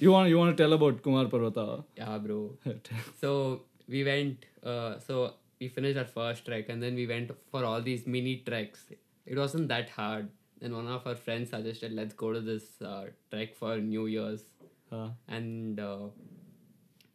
you 0.00 0.10
want 0.10 0.28
you 0.28 0.36
want 0.36 0.56
to 0.56 0.62
tell 0.62 0.72
about 0.72 1.00
Kumar 1.02 1.26
Parvata? 1.26 1.84
yeah 1.96 2.18
bro 2.18 2.50
so 3.20 3.62
we 3.88 4.02
went 4.04 4.44
uh, 4.64 4.98
so 4.98 5.34
we 5.60 5.68
finished 5.68 5.96
our 5.96 6.04
first 6.04 6.44
trek 6.44 6.68
and 6.68 6.82
then 6.82 6.94
we 6.94 7.06
went 7.06 7.30
for 7.50 7.64
all 7.64 7.80
these 7.80 8.06
mini 8.06 8.42
treks 8.46 8.86
it 9.26 9.38
wasn't 9.38 9.68
that 9.68 9.88
hard 9.90 10.28
then 10.60 10.74
one 10.74 10.88
of 10.88 11.06
our 11.06 11.14
friends 11.14 11.50
suggested 11.50 11.92
let's 11.92 12.14
go 12.14 12.32
to 12.32 12.40
this 12.40 12.64
trek 13.30 13.54
for 13.54 13.78
new 13.78 14.06
year's 14.06 14.42
and 15.28 15.80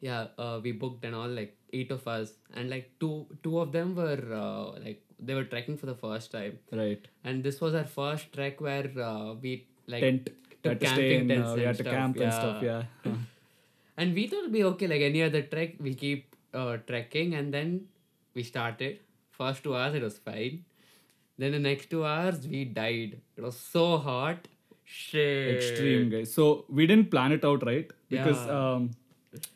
yeah 0.01 0.27
uh, 0.37 0.59
we 0.63 0.71
booked 0.71 1.03
and 1.05 1.15
all 1.15 1.27
like 1.27 1.55
eight 1.73 1.91
of 1.91 2.07
us 2.07 2.33
and 2.55 2.69
like 2.69 2.89
two 2.99 3.25
two 3.43 3.59
of 3.59 3.71
them 3.71 3.95
were 3.95 4.21
uh, 4.33 4.79
like 4.85 5.01
they 5.19 5.33
were 5.33 5.43
trekking 5.43 5.77
for 5.77 5.85
the 5.85 5.95
first 5.95 6.31
time 6.31 6.57
right. 6.71 7.07
and 7.23 7.43
this 7.43 7.59
was 7.61 7.75
our 7.75 7.83
first 7.83 8.31
trek 8.33 8.61
where 8.61 8.87
uh, 9.09 9.33
we 9.33 9.65
like 9.87 10.01
Tent. 10.01 10.29
to 10.63 10.75
stay 10.75 10.85
camping 10.85 11.19
in, 11.21 11.27
tents 11.29 11.49
uh, 11.49 11.55
we 11.57 11.63
had 11.63 11.77
to 11.77 11.83
stuff, 11.83 11.93
camp 11.93 12.17
and 12.17 12.33
stuff. 12.33 12.63
yeah. 12.63 12.83
Yeah. 13.05 13.11
Uh, 13.99 14.01
And 14.01 14.15
we 14.17 14.27
thought 14.31 14.43
it'd 14.43 14.53
be 14.53 14.63
okay, 14.63 14.87
like 14.87 15.01
any 15.05 15.21
other 15.23 15.41
trek, 15.53 15.71
we 15.85 15.93
keep 15.93 16.35
uh, 16.53 16.77
trekking 16.89 17.33
and 17.39 17.53
then 17.53 17.71
we 18.33 18.43
started. 18.49 18.99
First 19.39 19.63
two 19.65 19.75
hours, 19.75 19.95
it 19.95 20.03
was 20.07 20.17
fine. 20.27 20.63
Then 21.37 21.51
the 21.51 21.59
next 21.59 21.89
two 21.89 22.05
hours, 22.05 22.47
we 22.53 22.61
died. 22.77 23.17
It 23.35 23.43
was 23.47 23.57
so 23.59 23.97
hot. 23.97 24.47
Shit. 24.91 25.55
extreme 25.55 26.09
guys 26.13 26.33
so 26.33 26.45
we 26.77 26.87
didn't 26.91 27.11
plan 27.11 27.31
it 27.33 27.43
out 27.49 27.65
right 27.69 27.91
because 28.09 28.39
Yeah. 28.47 28.59
um, 28.61 28.87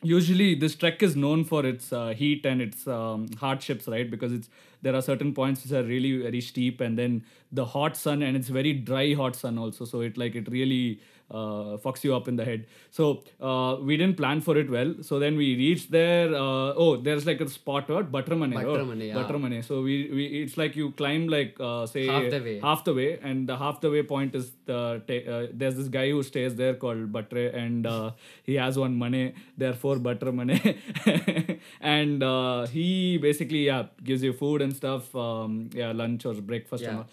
usually 0.02 0.56
this 0.56 0.76
trek 0.76 1.02
is 1.02 1.16
known 1.16 1.44
for 1.44 1.66
its 1.66 1.92
uh, 1.92 2.10
heat 2.10 2.46
and 2.46 2.62
its 2.62 2.88
um, 2.88 3.28
hardships 3.40 3.88
right? 3.88 4.10
Because 4.10 4.32
it's 4.32 4.50
there 4.82 4.96
are 4.96 5.02
certain 5.02 5.34
points 5.34 5.64
which 5.64 5.72
are 5.72 5.84
really 5.84 6.22
very 6.22 6.42
steep 6.42 6.82
and 6.82 6.98
then 6.98 7.24
the 7.52 7.66
hot 7.66 7.96
sun 7.96 8.22
and 8.22 8.36
it's 8.36 8.50
very 8.50 8.74
dry 8.74 9.14
hot 9.14 9.36
sun 9.36 9.58
also. 9.58 9.86
So 9.86 10.02
it 10.02 10.18
like 10.18 10.36
it 10.36 10.48
really 10.50 11.00
uh, 11.40 11.78
fucks 11.86 12.04
you 12.04 12.16
up 12.16 12.28
in 12.32 12.36
the 12.42 12.46
head 12.50 12.66
so 12.98 13.06
uh, 13.50 13.76
we 13.90 13.98
didn't 14.02 14.18
plan 14.22 14.40
for 14.48 14.56
it 14.62 14.70
well 14.70 14.94
so 15.02 15.20
then 15.24 15.36
we 15.42 15.48
reached 15.64 15.90
there 15.92 16.28
uh, 16.34 16.84
oh 16.86 16.96
there's 17.08 17.26
like 17.32 17.42
a 17.42 17.50
spot 17.50 17.90
what 17.96 18.12
Buttermane 18.12 18.54
oh, 18.56 18.64
Buttermane, 18.74 19.08
yeah. 19.08 19.16
Buttermane. 19.20 19.64
so 19.70 19.82
we, 19.82 19.96
we 20.18 20.26
it's 20.44 20.58
like 20.58 20.76
you 20.76 20.92
climb 20.92 21.28
like 21.28 21.56
uh, 21.60 21.86
say 21.86 22.06
Half 22.08 22.30
the 22.36 22.40
way. 22.48 22.60
half 22.68 22.84
the 22.90 22.94
way 22.94 23.10
and 23.22 23.50
the 23.50 23.58
half 23.64 23.82
the 23.82 23.90
way 23.96 24.04
point 24.04 24.36
is 24.42 24.52
the 24.66 24.80
ta- 25.08 25.32
uh, 25.36 25.48
there's 25.54 25.76
this 25.76 25.88
guy 25.98 26.10
who 26.12 26.22
stays 26.24 26.56
there 26.56 26.76
called 26.76 27.12
Batre 27.12 27.48
and 27.64 27.88
uh, 27.88 28.12
he 28.44 28.56
has 28.56 28.78
one 28.78 28.96
money 29.06 29.34
therefore 29.58 29.98
butter 29.98 30.32
money 30.32 30.78
and 31.82 32.24
uh, 32.24 32.66
he 32.68 33.18
basically 33.18 33.66
yeah 33.66 33.84
gives 34.04 34.24
you 34.24 34.34
food 34.34 34.62
and 34.62 34.76
stuff 34.76 35.14
um, 35.16 35.70
yeah 35.74 35.92
lunch 35.92 36.26
or 36.26 36.34
breakfast 36.54 36.84
and 36.84 36.94
Yeah. 36.94 37.00
all. 37.00 37.08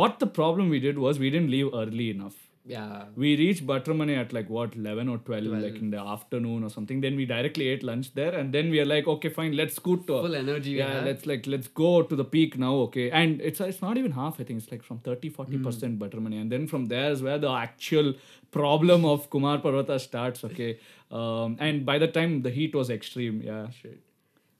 what 0.00 0.18
the 0.20 0.26
problem 0.26 0.68
we 0.74 0.78
did 0.80 0.98
was 0.98 1.18
we 1.18 1.30
didn't 1.34 1.50
leave 1.50 1.70
early 1.82 2.10
enough 2.10 2.36
Yeah. 2.66 3.04
We 3.14 3.36
reached 3.36 3.66
Batramane 3.66 4.16
at 4.18 4.32
like 4.32 4.48
what 4.48 4.74
11 4.74 5.06
or 5.10 5.18
12, 5.18 5.44
like 5.44 5.76
in 5.76 5.90
the 5.90 5.98
afternoon 6.00 6.64
or 6.64 6.70
something. 6.70 7.02
Then 7.02 7.14
we 7.14 7.26
directly 7.26 7.68
ate 7.68 7.82
lunch 7.82 8.14
there, 8.14 8.34
and 8.34 8.54
then 8.54 8.70
we 8.70 8.80
are 8.80 8.86
like, 8.86 9.06
okay, 9.06 9.28
fine, 9.28 9.54
let's 9.54 9.74
scoot 9.76 10.06
to 10.06 10.22
Full 10.22 10.34
energy. 10.34 10.70
yeah, 10.70 11.02
let's 11.04 11.26
like 11.26 11.46
let's 11.46 11.68
go 11.68 12.02
to 12.02 12.16
the 12.16 12.24
peak 12.24 12.56
now, 12.58 12.72
okay. 12.86 13.10
And 13.10 13.42
it's 13.42 13.60
it's 13.60 13.82
not 13.82 13.98
even 13.98 14.12
half. 14.12 14.40
I 14.40 14.44
think 14.44 14.62
it's 14.62 14.70
like 14.72 14.82
from 14.82 15.00
30 15.00 15.28
40 15.28 15.56
Hmm. 15.58 15.64
percent 15.64 15.98
Batramane, 15.98 16.40
and 16.40 16.50
then 16.50 16.66
from 16.66 16.86
there 16.86 17.10
is 17.12 17.22
where 17.22 17.38
the 17.38 17.50
actual 17.50 18.14
problem 18.50 19.04
of 19.04 19.28
Kumar 19.28 19.58
Parvata 19.58 20.00
starts, 20.00 20.42
okay. 20.44 20.78
Um, 21.10 21.58
and 21.60 21.84
by 21.84 21.98
the 21.98 22.08
time 22.08 22.40
the 22.42 22.50
heat 22.50 22.74
was 22.74 22.88
extreme, 22.88 23.42
yeah. 23.42 23.68
Shit. 23.82 24.00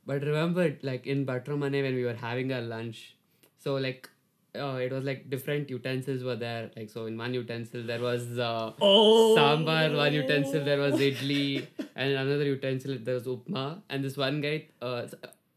But 0.07 0.21
remember, 0.23 0.77
like 0.83 1.07
in 1.07 1.25
Batramane 1.25 1.81
when 1.83 1.95
we 1.95 2.05
were 2.05 2.19
having 2.29 2.53
our 2.53 2.61
lunch, 2.61 3.17
so 3.59 3.77
like 3.77 4.11
uh, 4.59 4.77
it 4.77 4.93
was 4.93 5.05
like 5.05 5.29
different 5.31 5.69
utensils 5.71 6.23
were 6.23 6.37
there. 6.37 6.71
Like 6.77 6.91
so, 6.91 7.07
in 7.07 7.17
one 7.19 7.35
utensil 7.35 7.83
there 7.85 8.01
was 8.01 8.39
uh, 8.39 8.73
Oh. 8.81 9.35
sambar, 9.37 9.97
one 9.97 10.13
utensil 10.13 10.65
there 10.65 10.79
was 10.79 10.95
idli, 10.95 11.67
and 11.97 12.13
another 12.13 12.45
utensil 12.45 12.97
there 13.03 13.15
was 13.15 13.27
upma, 13.27 13.81
and 13.91 14.05
this 14.05 14.17
one 14.17 14.41
guy 14.41 14.67
uh, 14.83 15.07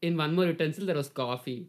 in 0.02 0.18
one 0.18 0.36
more 0.36 0.46
utensil 0.46 0.86
there 0.86 0.96
was 0.96 1.10
coffee. 1.10 1.68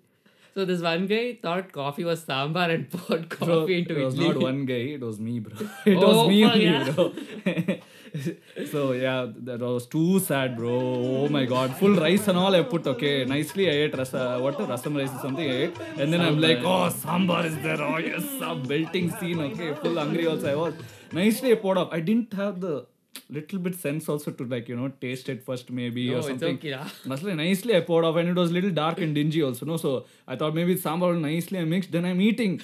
So 0.54 0.64
this 0.64 0.80
one 0.82 1.06
guy 1.06 1.38
thought 1.40 1.70
coffee 1.72 2.04
was 2.04 2.24
sambar 2.24 2.70
and 2.74 2.90
poured 2.90 3.28
coffee 3.28 3.46
Bro, 3.46 3.66
into 3.66 3.92
it 3.96 4.00
It 4.00 4.04
was 4.04 4.14
idli. 4.16 4.26
not 4.26 4.38
one 4.40 4.64
guy, 4.66 4.82
it 4.96 5.00
was 5.00 5.20
me, 5.20 5.38
bro. 5.38 5.56
It 5.86 5.96
Oh, 5.96 6.08
was 6.08 6.28
me 6.28 6.64
yeah. 6.64 6.90
bro. 6.90 7.12
so 8.72 8.92
yeah, 8.92 9.26
that 9.48 9.60
was 9.60 9.86
too 9.86 10.18
sad, 10.20 10.56
bro. 10.56 10.74
Oh 11.22 11.28
my 11.28 11.44
god. 11.44 11.74
Full 11.76 11.94
rice 11.94 12.28
and 12.28 12.38
all 12.38 12.54
I 12.54 12.62
put, 12.62 12.86
okay. 12.86 13.24
Nicely 13.24 13.68
I 13.68 13.74
ate 13.84 13.96
rasa 13.96 14.38
what 14.40 14.58
rasam 14.58 14.96
rice 14.96 15.12
or 15.14 15.20
something 15.20 15.48
I 15.48 15.56
ate. 15.64 15.76
And 15.96 16.12
then 16.12 16.20
I'm 16.20 16.40
like, 16.40 16.58
oh 16.58 16.88
sambar 17.02 17.44
is 17.44 17.56
there. 17.66 17.80
Oh 17.80 17.98
yes, 17.98 18.24
some 18.38 18.62
belting 18.62 19.10
scene, 19.18 19.40
okay. 19.48 19.74
Full 19.74 19.96
hungry 19.96 20.26
also 20.26 20.50
I 20.52 20.54
was. 20.54 20.74
Nicely 21.12 21.52
I 21.52 21.56
poured 21.56 21.78
off. 21.78 21.90
I 21.92 22.00
didn't 22.00 22.32
have 22.34 22.60
the 22.60 22.86
little 23.30 23.58
bit 23.58 23.74
sense 23.74 24.08
also 24.08 24.30
to 24.30 24.44
like, 24.44 24.68
you 24.68 24.76
know, 24.76 24.88
taste 25.00 25.28
it 25.28 25.44
first 25.44 25.70
maybe 25.70 26.08
No, 26.08 26.16
or 26.16 26.18
it's 26.18 26.28
something. 26.28 26.56
okay, 26.56 26.74
lah. 26.76 26.86
Nicely, 27.04 27.34
nicely 27.34 27.76
I 27.76 27.80
poured 27.80 28.04
off 28.04 28.16
and 28.16 28.28
it 28.28 28.36
was 28.36 28.52
little 28.52 28.70
dark 28.70 29.00
and 29.00 29.14
dingy 29.14 29.42
also. 29.42 29.66
No, 29.66 29.76
so 29.76 30.06
I 30.26 30.36
thought 30.36 30.54
maybe 30.54 30.76
sambar 30.76 31.18
nicely 31.20 31.58
I 31.58 31.64
mixed. 31.64 31.92
Then 31.92 32.04
I'm 32.04 32.20
eating. 32.20 32.60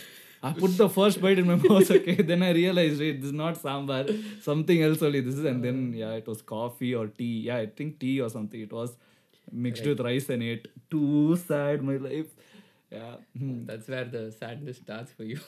I 0.48 0.52
put 0.52 0.76
the 0.76 0.88
first 0.88 1.20
bite 1.20 1.38
in 1.38 1.46
my 1.46 1.56
mouth. 1.68 1.90
Okay, 1.90 2.16
then 2.16 2.42
I 2.42 2.50
realized 2.50 3.00
wait, 3.00 3.20
this 3.20 3.28
is 3.28 3.32
not 3.32 3.60
sambar, 3.62 4.04
something 4.42 4.82
else 4.82 5.02
only. 5.02 5.20
This 5.20 5.36
is 5.36 5.44
and 5.44 5.64
then 5.64 5.92
yeah, 5.94 6.12
it 6.22 6.26
was 6.26 6.42
coffee 6.42 6.94
or 6.94 7.06
tea. 7.06 7.34
Yeah, 7.48 7.58
I 7.58 7.66
think 7.66 7.98
tea 7.98 8.20
or 8.20 8.28
something. 8.28 8.60
It 8.60 8.72
was 8.72 8.96
mixed 9.50 9.86
with 9.86 10.00
rice 10.00 10.28
and 10.28 10.42
ate. 10.42 10.68
Too 10.90 11.36
sad 11.36 11.82
my 11.82 11.96
life. 11.96 12.34
Yeah. 12.90 13.16
Hmm. 13.38 13.64
That's 13.66 13.88
where 13.88 14.04
the 14.04 14.30
sadness 14.30 14.76
starts 14.76 15.12
for 15.12 15.24
you. 15.24 15.40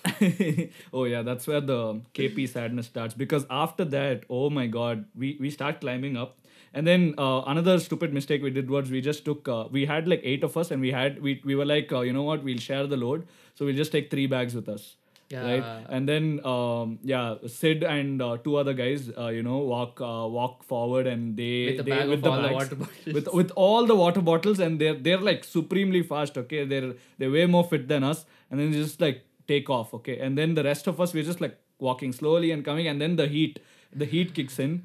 oh 0.93 1.05
yeah, 1.05 1.23
that's 1.23 1.47
where 1.47 1.61
the 1.61 2.01
KP 2.15 2.49
sadness 2.49 2.87
starts 2.87 3.15
because 3.15 3.47
after 3.51 3.85
that, 3.85 4.25
oh 4.29 4.51
my 4.51 4.67
god, 4.67 5.05
we 5.15 5.37
we 5.41 5.51
start 5.51 5.81
climbing 5.81 6.17
up, 6.17 6.39
and 6.75 6.87
then 6.87 7.15
uh, 7.19 7.43
another 7.47 7.79
stupid 7.79 8.13
mistake 8.13 8.43
we 8.43 8.51
did 8.51 8.69
was 8.69 8.91
we 8.91 9.01
just 9.01 9.25
took 9.25 9.49
uh, 9.49 9.65
we 9.71 9.85
had 9.87 10.09
like 10.09 10.23
eight 10.25 10.43
of 10.43 10.57
us 10.57 10.71
and 10.73 10.81
we 10.81 10.91
had 10.91 11.23
we 11.23 11.41
we 11.45 11.55
were 11.55 11.65
like 11.65 11.93
uh, 11.93 12.01
you 12.01 12.13
know 12.13 12.25
what 12.25 12.43
we'll 12.43 12.65
share 12.67 12.87
the 12.87 12.97
load, 12.97 13.29
so 13.57 13.65
we'll 13.67 13.77
just 13.85 13.93
take 13.93 14.11
three 14.15 14.27
bags 14.37 14.55
with 14.55 14.69
us. 14.69 14.97
Right, 15.45 15.65
and 15.91 16.09
then 16.09 16.27
um, 16.47 16.91
yeah, 17.03 17.35
Sid 17.55 17.83
and 17.83 18.23
uh, 18.23 18.37
two 18.45 18.55
other 18.59 18.73
guys, 18.81 19.11
uh, 19.19 19.27
you 19.37 19.43
know, 19.47 19.57
walk 19.71 20.01
uh, 20.01 20.29
walk 20.35 20.63
forward, 20.63 21.09
and 21.13 21.37
they 21.37 21.49
With 21.71 21.81
a 21.81 21.83
they, 21.83 21.91
bag 21.91 22.09
with 22.13 22.23
the 22.23 22.31
bags, 22.31 22.55
water 22.59 22.77
bottles. 22.83 23.07
with 23.17 23.29
with 23.39 23.51
all 23.65 23.87
the 23.87 23.97
water 24.03 24.23
bottles, 24.29 24.61
and 24.67 24.81
they're 24.85 24.95
they're 25.09 25.25
like 25.31 25.43
supremely 25.43 26.03
fast. 26.13 26.39
Okay, 26.45 26.65
they're 26.75 26.93
they're 27.19 27.33
way 27.33 27.47
more 27.57 27.65
fit 27.73 27.89
than 27.89 28.05
us, 28.13 28.25
and 28.53 28.61
then 28.61 28.73
just 28.73 29.01
like 29.07 29.25
take 29.49 29.69
off. 29.79 29.93
Okay, 30.01 30.19
and 30.29 30.39
then 30.43 30.55
the 30.61 30.67
rest 30.71 30.87
of 30.95 31.01
us 31.07 31.13
we're 31.19 31.29
just 31.33 31.41
like 31.49 31.59
walking 31.91 32.13
slowly 32.21 32.53
and 32.59 32.65
coming, 32.71 32.87
and 32.95 33.01
then 33.07 33.17
the 33.25 33.27
heat 33.37 33.59
the 34.05 34.11
heat 34.15 34.33
kicks 34.41 34.61
in. 34.69 34.79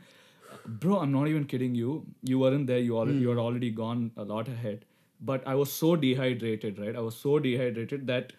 Bro, 0.65 0.99
I'm 0.99 1.11
not 1.11 1.27
even 1.27 1.45
kidding 1.45 1.75
you. 1.75 2.05
You 2.23 2.39
weren't 2.39 2.67
there. 2.67 2.79
You 2.79 2.97
already 2.97 3.19
you 3.19 3.29
Hmm. 3.29 3.35
were 3.35 3.41
already 3.41 3.69
gone 3.71 4.11
a 4.17 4.23
lot 4.35 4.47
ahead. 4.47 4.85
But 5.29 5.43
I 5.45 5.55
was 5.55 5.71
so 5.71 5.95
dehydrated, 5.95 6.79
right? 6.79 6.95
I 6.95 7.01
was 7.11 7.15
so 7.15 7.39
dehydrated 7.39 8.07
that 8.07 8.33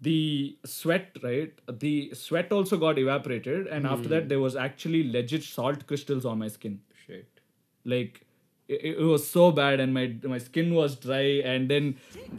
the 0.00 0.56
sweat, 0.64 1.16
right? 1.22 1.52
The 1.80 2.10
sweat 2.14 2.52
also 2.52 2.76
got 2.76 2.98
evaporated, 2.98 3.66
and 3.66 3.86
after 3.86 4.04
Hmm. 4.08 4.14
that 4.14 4.28
there 4.28 4.40
was 4.40 4.56
actually 4.56 5.02
legit 5.10 5.42
salt 5.42 5.86
crystals 5.86 6.24
on 6.26 6.38
my 6.38 6.48
skin 6.48 6.80
Shit. 7.06 7.40
like 7.84 8.20
it, 8.68 8.84
it 8.98 9.02
was 9.08 9.26
so 9.26 9.50
bad 9.52 9.80
and 9.80 9.94
my 9.94 10.04
my 10.24 10.38
skin 10.38 10.74
was 10.74 10.96
dry 10.96 11.26
and 11.54 11.68
then 11.74 11.90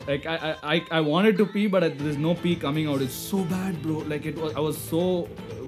like 0.07 0.25
I 0.25 0.55
I, 0.75 0.81
I, 0.91 0.99
wanted 0.99 1.37
to 1.37 1.45
pee 1.45 1.67
but 1.67 1.83
I- 1.85 1.89
there's 1.89 2.17
no 2.17 2.33
pee 2.35 2.55
coming 2.63 2.87
out 2.93 3.01
it's 3.01 3.13
so 3.13 3.43
bad 3.53 3.81
bro 3.81 3.99
like 4.13 4.25
it 4.25 4.37
was 4.37 4.53
I 4.53 4.59
was 4.59 4.77
so 4.77 5.03
uh, 5.51 5.67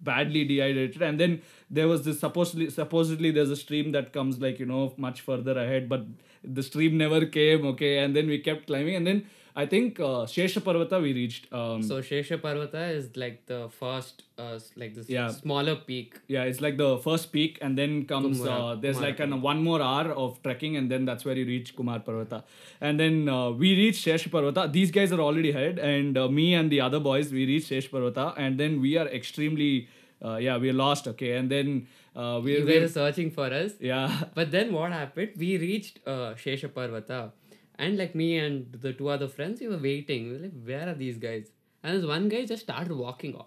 badly 0.00 0.44
dehydrated 0.46 1.02
and 1.02 1.20
then 1.20 1.42
there 1.70 1.88
was 1.88 2.04
this 2.06 2.20
supposedly 2.20 2.70
supposedly 2.70 3.30
there's 3.30 3.50
a 3.50 3.56
stream 3.64 3.92
that 3.98 4.12
comes 4.14 4.40
like 4.46 4.58
you 4.58 4.66
know 4.66 4.94
much 4.96 5.20
further 5.20 5.58
ahead 5.66 5.88
but 5.90 6.06
the 6.42 6.62
stream 6.62 6.96
never 6.96 7.26
came 7.26 7.66
okay 7.74 7.98
and 7.98 8.16
then 8.16 8.26
we 8.28 8.38
kept 8.38 8.66
climbing 8.66 8.94
and 8.94 9.06
then 9.06 9.26
I 9.60 9.66
think 9.70 9.98
uh, 9.98 10.24
Shesha 10.32 10.60
Parvata 10.66 10.98
we 11.04 11.12
reached 11.12 11.52
um, 11.52 11.82
So 11.82 11.96
Shesha 12.00 12.36
Parvata 12.42 12.82
is 12.98 13.06
like 13.22 13.38
the 13.46 13.68
first, 13.78 14.22
uh, 14.38 14.58
like 14.82 14.94
this 14.98 15.08
Yeah. 15.14 15.28
smaller 15.38 15.74
peak. 15.88 16.18
Yeah, 16.34 16.44
it's 16.50 16.60
like 16.66 16.76
the 16.82 16.90
first 17.06 17.32
peak, 17.32 17.58
and 17.60 17.76
then 17.82 17.96
comes 18.12 18.38
Kumara- 18.40 18.58
uh, 18.58 18.74
there's 18.84 18.98
Kumara 18.98 19.08
like 19.08 19.20
an 19.26 19.40
one 19.46 19.64
more 19.68 19.80
hour 19.88 20.12
of 20.24 20.36
trekking, 20.44 20.76
and 20.80 20.88
then 20.94 21.04
that's 21.10 21.24
where 21.30 21.36
you 21.40 21.46
reach 21.46 21.74
Kumar 21.80 21.98
Parvata. 22.10 22.42
And 22.80 23.00
then 23.04 23.28
uh, 23.28 23.50
we 23.64 23.74
reach 23.80 23.98
Shesh 24.04 24.28
Parvata. 24.36 24.66
These 24.78 24.92
guys 24.98 25.16
are 25.18 25.20
already 25.28 25.50
ahead, 25.56 25.80
and 25.80 26.16
uh, 26.16 26.28
me 26.28 26.46
and 26.60 26.70
the 26.76 26.80
other 26.88 27.00
boys 27.08 27.32
we 27.40 27.46
reach 27.52 27.68
Shesh 27.72 27.90
Parvata, 27.96 28.28
and 28.46 28.60
then 28.64 28.80
we 28.86 28.96
are 28.96 29.08
extremely, 29.08 29.72
uh, 30.24 30.36
yeah, 30.36 30.56
we're 30.66 30.78
lost. 30.84 31.08
Okay, 31.14 31.32
and 31.40 31.50
then 31.56 31.74
uh, 32.14 32.40
we 32.44 32.62
we're 32.70 32.86
searching 33.00 33.32
for 33.40 33.50
us. 33.62 33.72
yeah. 33.80 34.22
But 34.40 34.52
then 34.52 34.72
what 34.80 34.92
happened? 34.92 35.32
We 35.46 35.52
reached 35.66 36.00
uh, 36.06 36.34
Shesha 36.46 36.68
Parvata, 36.80 37.20
and 37.78 37.96
like 37.98 38.14
me 38.14 38.38
and 38.38 38.72
the 38.86 38.92
two 38.92 39.08
other 39.08 39.28
friends, 39.28 39.60
we 39.60 39.68
were 39.68 39.78
waiting. 39.78 40.26
We 40.28 40.32
were 40.36 40.42
like, 40.48 40.58
where 40.72 40.88
are 40.88 40.94
these 40.94 41.18
guys? 41.18 41.50
And 41.82 41.96
this 41.96 42.04
one 42.04 42.28
guy 42.28 42.44
just 42.44 42.62
started 42.64 42.92
walking 42.92 43.34
off 43.36 43.46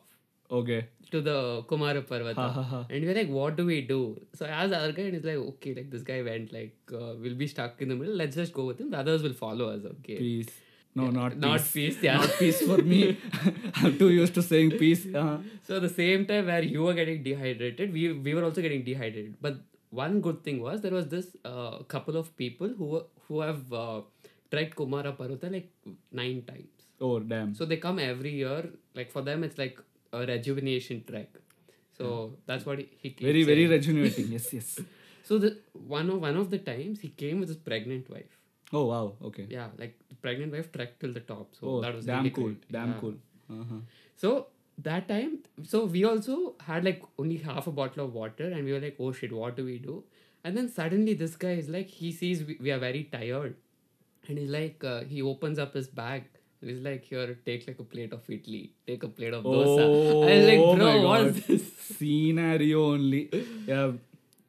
Okay. 0.59 0.85
to 1.11 1.21
the 1.21 1.63
Kumara 1.69 2.01
Parvata. 2.11 2.85
and 2.89 3.01
we 3.01 3.07
were 3.07 3.13
like, 3.13 3.29
what 3.29 3.55
do 3.55 3.65
we 3.65 3.81
do? 3.81 3.99
So 4.33 4.45
I 4.45 4.49
asked 4.49 4.69
the 4.71 4.77
other 4.77 4.91
guy, 4.93 5.03
and 5.03 5.15
he's 5.15 5.23
like, 5.23 5.35
okay, 5.53 5.73
like 5.73 5.89
this 5.91 6.03
guy 6.03 6.21
went, 6.21 6.51
like, 6.53 6.75
uh, 6.93 7.13
we'll 7.21 7.35
be 7.35 7.47
stuck 7.47 7.81
in 7.81 7.89
the 7.89 7.95
middle. 7.95 8.15
Let's 8.15 8.35
just 8.35 8.53
go 8.53 8.65
with 8.65 8.79
him. 8.79 8.89
The 8.91 8.99
others 8.99 9.23
will 9.23 9.33
follow 9.33 9.69
us, 9.69 9.83
okay? 9.93 10.17
Peace. 10.17 10.49
No, 10.93 11.09
not 11.09 11.37
Not 11.37 11.59
peace. 11.59 11.71
peace, 11.71 11.97
yeah. 12.03 12.17
Not 12.17 12.31
peace 12.37 12.61
for 12.61 12.77
me. 12.77 13.17
I'm 13.75 13.97
too 13.97 14.09
used 14.09 14.33
to 14.39 14.41
saying 14.43 14.71
peace. 14.71 15.05
Uh-huh. 15.13 15.37
So 15.67 15.79
the 15.79 15.87
same 15.89 16.25
time 16.25 16.47
where 16.47 16.61
you 16.61 16.83
were 16.83 16.93
getting 16.93 17.23
dehydrated, 17.23 17.93
we 17.93 18.11
we 18.11 18.33
were 18.39 18.43
also 18.43 18.61
getting 18.61 18.83
dehydrated. 18.83 19.37
But 19.41 19.61
one 20.01 20.19
good 20.25 20.43
thing 20.43 20.61
was 20.61 20.81
there 20.81 20.91
was 20.91 21.07
this 21.13 21.29
uh, 21.45 21.77
couple 21.95 22.17
of 22.17 22.35
people 22.35 22.67
who 22.77 22.85
were, 22.95 23.05
who 23.31 23.39
have 23.47 23.71
uh, 23.71 24.01
trekked 24.51 24.75
Kumara 24.79 25.11
Parvata 25.19 25.49
like 25.57 25.69
nine 26.21 26.41
times. 26.51 26.87
Oh 26.99 27.19
damn. 27.19 27.53
So 27.59 27.65
they 27.65 27.77
come 27.77 27.99
every 27.99 28.33
year. 28.43 28.61
Like 28.93 29.09
for 29.15 29.21
them, 29.29 29.45
it's 29.47 29.57
like 29.57 29.79
a 30.11 30.25
rejuvenation 30.31 31.03
trek. 31.09 31.29
So 31.97 32.33
that's 32.47 32.65
what 32.65 32.79
he, 32.79 32.87
he 33.01 33.09
very 33.29 33.43
very 33.43 33.65
rejuvenating. 33.67 34.31
yes 34.35 34.53
yes. 34.57 34.69
So 35.23 35.37
the 35.43 35.49
one 35.97 36.09
of 36.13 36.19
one 36.27 36.37
of 36.43 36.49
the 36.53 36.59
times 36.71 36.99
he 37.05 37.09
came 37.23 37.39
with 37.39 37.49
his 37.53 37.61
pregnant 37.69 38.09
wife. 38.15 38.37
Oh 38.73 38.85
wow. 38.91 39.05
Okay. 39.29 39.45
Yeah, 39.57 39.67
like 39.83 39.97
the 40.09 40.15
pregnant 40.25 40.51
wife 40.57 40.71
trekked 40.77 40.99
till 41.01 41.13
the 41.19 41.25
top. 41.33 41.55
So 41.59 41.67
Oh 41.67 41.81
that 41.81 41.95
was 41.95 42.05
damn 42.05 42.17
really 42.23 42.31
cool. 42.39 42.55
Damn 42.77 42.93
Yeah. 42.93 42.99
cool. 43.03 43.15
Uh-huh. 43.57 43.81
So 44.23 44.47
that 44.83 45.07
time, 45.07 45.39
so 45.63 45.85
we 45.85 46.03
also 46.03 46.55
had 46.67 46.83
like 46.83 47.01
only 47.17 47.37
half 47.37 47.67
a 47.67 47.71
bottle 47.71 48.05
of 48.05 48.13
water, 48.13 48.45
and 48.45 48.65
we 48.65 48.73
were 48.73 48.79
like, 48.79 48.95
oh 48.99 49.11
shit, 49.11 49.31
what 49.31 49.55
do 49.55 49.65
we 49.65 49.77
do? 49.79 50.03
And 50.43 50.57
then 50.57 50.69
suddenly 50.69 51.13
this 51.13 51.35
guy 51.35 51.51
is 51.51 51.69
like, 51.69 51.87
he 51.87 52.11
sees 52.11 52.43
we, 52.43 52.57
we 52.59 52.71
are 52.71 52.79
very 52.79 53.03
tired, 53.05 53.55
and 54.27 54.37
he's 54.37 54.49
like, 54.49 54.83
uh, 54.83 55.01
he 55.01 55.21
opens 55.21 55.59
up 55.59 55.73
his 55.73 55.87
bag. 55.87 56.23
And 56.61 56.69
he's 56.69 56.79
like, 56.79 57.03
here, 57.05 57.37
take 57.43 57.67
like 57.67 57.79
a 57.79 57.83
plate 57.83 58.13
of 58.13 58.25
idli, 58.27 58.69
take 58.85 59.03
a 59.03 59.07
plate 59.07 59.33
of 59.33 59.43
dosa. 59.43 59.79
Oh, 59.89 60.23
I 60.23 60.37
was 60.37 60.47
like, 60.47 60.79
bro, 60.79 61.01
what 61.01 61.21
is 61.21 61.45
this? 61.45 61.73
Scenario 61.97 62.83
only. 62.93 63.29
Yeah, 63.65 63.91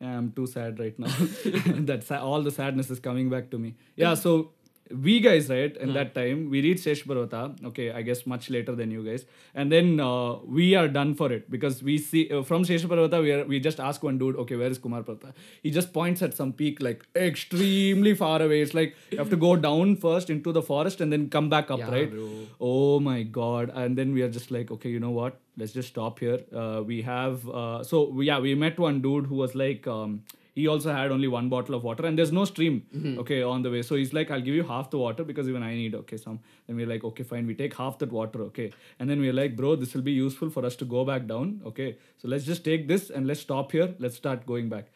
yeah, 0.01 0.19
I'm 0.19 0.33
too 0.33 0.47
sad 0.47 0.79
right 0.79 0.99
now. 0.99 1.09
That's 1.91 2.11
all 2.11 2.43
the 2.43 2.51
sadness 2.51 2.91
is 2.91 3.01
coming 3.01 3.31
back 3.31 3.51
to 3.51 3.59
me. 3.59 3.75
Yeah, 3.97 4.15
so 4.15 4.51
we 4.91 5.21
guys, 5.21 5.49
right, 5.49 5.75
in 5.77 5.95
that 5.95 6.15
time, 6.15 6.51
we 6.51 6.61
reached 6.61 6.85
Shesh 6.85 7.05
Parvata. 7.07 7.65
Okay, 7.67 7.91
I 7.93 8.03
guess 8.03 8.27
much 8.27 8.51
later 8.51 8.75
than 8.75 8.91
you 8.91 9.03
guys. 9.05 9.25
And 9.55 9.73
then 9.73 10.01
uh, 10.01 10.35
we 10.45 10.75
are 10.75 10.89
done 10.89 11.15
for 11.15 11.33
it 11.33 11.51
because 11.51 11.83
we 11.83 11.97
see 11.99 12.31
uh, 12.31 12.43
from 12.43 12.65
Shesh 12.65 12.85
Parvata, 12.85 13.23
we, 13.23 13.33
are, 13.33 13.45
we 13.45 13.59
just 13.61 13.81
ask 13.81 14.03
one 14.03 14.19
dude, 14.19 14.37
okay, 14.37 14.57
where 14.57 14.69
is 14.71 14.79
Kumar 14.79 15.03
Parvata? 15.03 15.33
He 15.63 15.71
just 15.71 15.93
points 15.95 16.21
at 16.21 16.35
some 16.35 16.53
peak 16.53 16.83
like 16.83 17.07
extremely 17.17 18.15
far 18.15 18.43
away. 18.43 18.61
It's 18.61 18.75
like 18.75 18.95
you 19.11 19.19
have 19.19 19.31
to 19.31 19.37
go 19.37 19.57
down 19.57 19.97
first 19.97 20.29
into 20.31 20.53
the 20.53 20.63
forest 20.63 21.01
and 21.01 21.13
then 21.13 21.31
come 21.31 21.49
back 21.49 21.71
up, 21.71 21.79
Yeah, 21.79 21.91
right? 21.91 22.11
bro. 22.11 22.29
oh 22.61 23.01
my 23.01 23.23
god 23.23 23.71
and 23.75 23.97
then 23.97 24.13
we 24.13 24.23
are 24.23 24.29
just 24.29 24.51
like 24.51 24.71
okay 24.71 24.89
you 24.89 25.01
know 25.01 25.11
what 25.11 25.39
let's 25.57 25.73
just 25.73 25.89
stop 25.89 26.19
here 26.19 26.41
uh, 26.55 26.83
we 26.85 27.03
have 27.03 27.49
uh, 27.49 27.83
so 27.83 28.09
we, 28.09 28.27
yeah 28.27 28.39
we 28.39 28.55
met 28.55 28.79
one 28.79 29.01
dude 29.01 29.27
who 29.27 29.35
was 29.37 29.55
like 29.55 29.87
um, 29.87 30.23
he 30.55 30.67
also 30.69 30.93
had 30.93 31.11
only 31.11 31.29
one 31.29 31.49
bottle 31.49 31.75
of 31.75 31.83
water 31.83 32.05
and 32.07 32.19
there's 32.19 32.33
no 32.33 32.45
stream 32.45 32.83
mm-hmm. 32.95 33.19
okay 33.19 33.43
on 33.43 33.63
the 33.63 33.71
way 33.71 33.83
so 33.83 33.95
he's 33.97 34.13
like 34.13 34.31
i'll 34.31 34.41
give 34.49 34.55
you 34.55 34.63
half 34.63 34.91
the 34.91 34.99
water 34.99 35.25
because 35.25 35.49
even 35.49 35.63
i 35.63 35.75
need 35.75 35.95
okay 35.95 36.17
some 36.17 36.39
then 36.67 36.77
we're 36.77 36.87
like 36.87 37.05
okay 37.05 37.23
fine 37.23 37.47
we 37.47 37.55
take 37.55 37.77
half 37.77 37.99
that 37.99 38.13
water 38.13 38.43
okay 38.43 38.71
and 38.99 39.09
then 39.09 39.21
we're 39.21 39.33
like 39.33 39.57
bro 39.57 39.75
this 39.77 39.95
will 39.95 40.03
be 40.03 40.13
useful 40.13 40.51
for 40.51 40.65
us 40.67 40.77
to 40.77 40.85
go 40.85 41.05
back 41.05 41.27
down 41.27 41.61
okay 41.65 41.97
so 42.19 42.29
let's 42.29 42.45
just 42.45 42.65
take 42.65 42.87
this 42.89 43.09
and 43.11 43.27
let's 43.27 43.41
stop 43.41 43.73
here 43.73 43.95
let's 43.99 44.17
start 44.17 44.45
going 44.47 44.69
back 44.69 44.87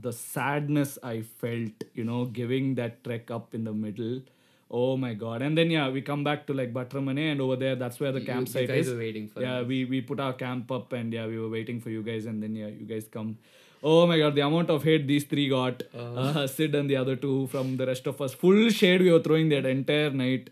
the 0.00 0.12
sadness 0.12 0.98
I 1.02 1.22
felt, 1.22 1.84
you 1.94 2.04
know, 2.04 2.24
giving 2.24 2.74
that 2.76 3.04
trek 3.04 3.30
up 3.30 3.54
in 3.54 3.64
the 3.64 3.72
middle. 3.72 4.22
Oh 4.70 4.96
my 4.96 5.14
god! 5.14 5.40
And 5.40 5.56
then 5.56 5.70
yeah, 5.70 5.88
we 5.88 6.02
come 6.02 6.24
back 6.24 6.46
to 6.48 6.52
like 6.54 6.74
Batramane, 6.74 7.32
and 7.32 7.40
over 7.40 7.56
there, 7.56 7.74
that's 7.74 8.00
where 8.00 8.12
the 8.12 8.18
You- 8.20 8.26
you 8.26 8.32
campsite 8.32 8.68
guys 8.68 8.86
is. 8.86 8.92
were 8.92 8.98
waiting 8.98 9.28
for 9.28 9.40
yeah, 9.40 9.60
us. 9.60 9.66
we 9.66 9.84
we 9.86 10.00
put 10.02 10.20
our 10.20 10.34
camp 10.34 10.70
up, 10.70 10.92
and 10.92 11.12
yeah, 11.12 11.26
we 11.26 11.38
were 11.38 11.48
waiting 11.48 11.80
for 11.80 11.88
you 11.88 12.02
guys, 12.02 12.26
and 12.26 12.42
then 12.42 12.54
yeah, 12.54 12.66
you 12.66 12.84
guys 12.84 13.08
come. 13.10 13.38
Oh 13.82 14.06
my 14.06 14.18
god, 14.18 14.34
the 14.34 14.40
amount 14.40 14.70
of 14.70 14.82
hate 14.84 15.06
these 15.06 15.24
three 15.24 15.48
got. 15.48 15.82
Uh, 15.96 16.46
Sid 16.46 16.74
and 16.74 16.90
the 16.90 16.96
other 16.96 17.16
two 17.16 17.46
from 17.48 17.76
the 17.76 17.86
rest 17.86 18.06
of 18.06 18.20
us. 18.20 18.34
Full 18.34 18.70
shade 18.70 19.00
we 19.02 19.12
were 19.12 19.20
throwing 19.20 19.48
that 19.50 19.66
entire 19.66 20.10
night. 20.10 20.50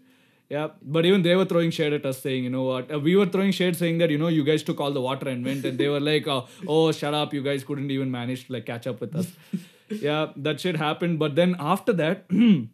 Yeah, 0.49 0.69
but 0.81 1.05
even 1.05 1.23
they 1.23 1.35
were 1.35 1.45
throwing 1.45 1.73
shade 1.73 1.93
at 1.93 2.07
us, 2.07 2.21
saying, 2.23 2.45
you 2.45 2.51
know 2.51 2.63
what? 2.63 2.93
Uh, 2.93 3.01
we 3.01 3.17
were 3.17 3.27
throwing 3.27 3.51
shade, 3.51 3.75
saying 3.75 3.99
that 3.99 4.11
you 4.11 4.19
know 4.19 4.29
you 4.29 4.45
guys 4.45 4.63
took 4.63 4.81
all 4.81 4.93
the 4.93 5.01
water 5.01 5.29
and 5.29 5.45
went, 5.45 5.65
and 5.65 5.77
they 5.77 5.89
were 5.89 5.99
like, 5.99 6.29
uh, 6.29 6.43
oh, 6.69 6.93
shut 6.93 7.15
up, 7.15 7.35
you 7.35 7.43
guys 7.43 7.65
couldn't 7.65 7.91
even 7.91 8.13
manage 8.13 8.47
to 8.47 8.53
like 8.53 8.65
catch 8.67 8.87
up 8.87 9.01
with 9.01 9.17
us. 9.17 9.33
yeah, 9.89 10.29
that 10.37 10.61
shit 10.61 10.77
happened. 10.77 11.19
But 11.19 11.35
then 11.35 11.57
after 11.59 11.93
that, 11.95 12.27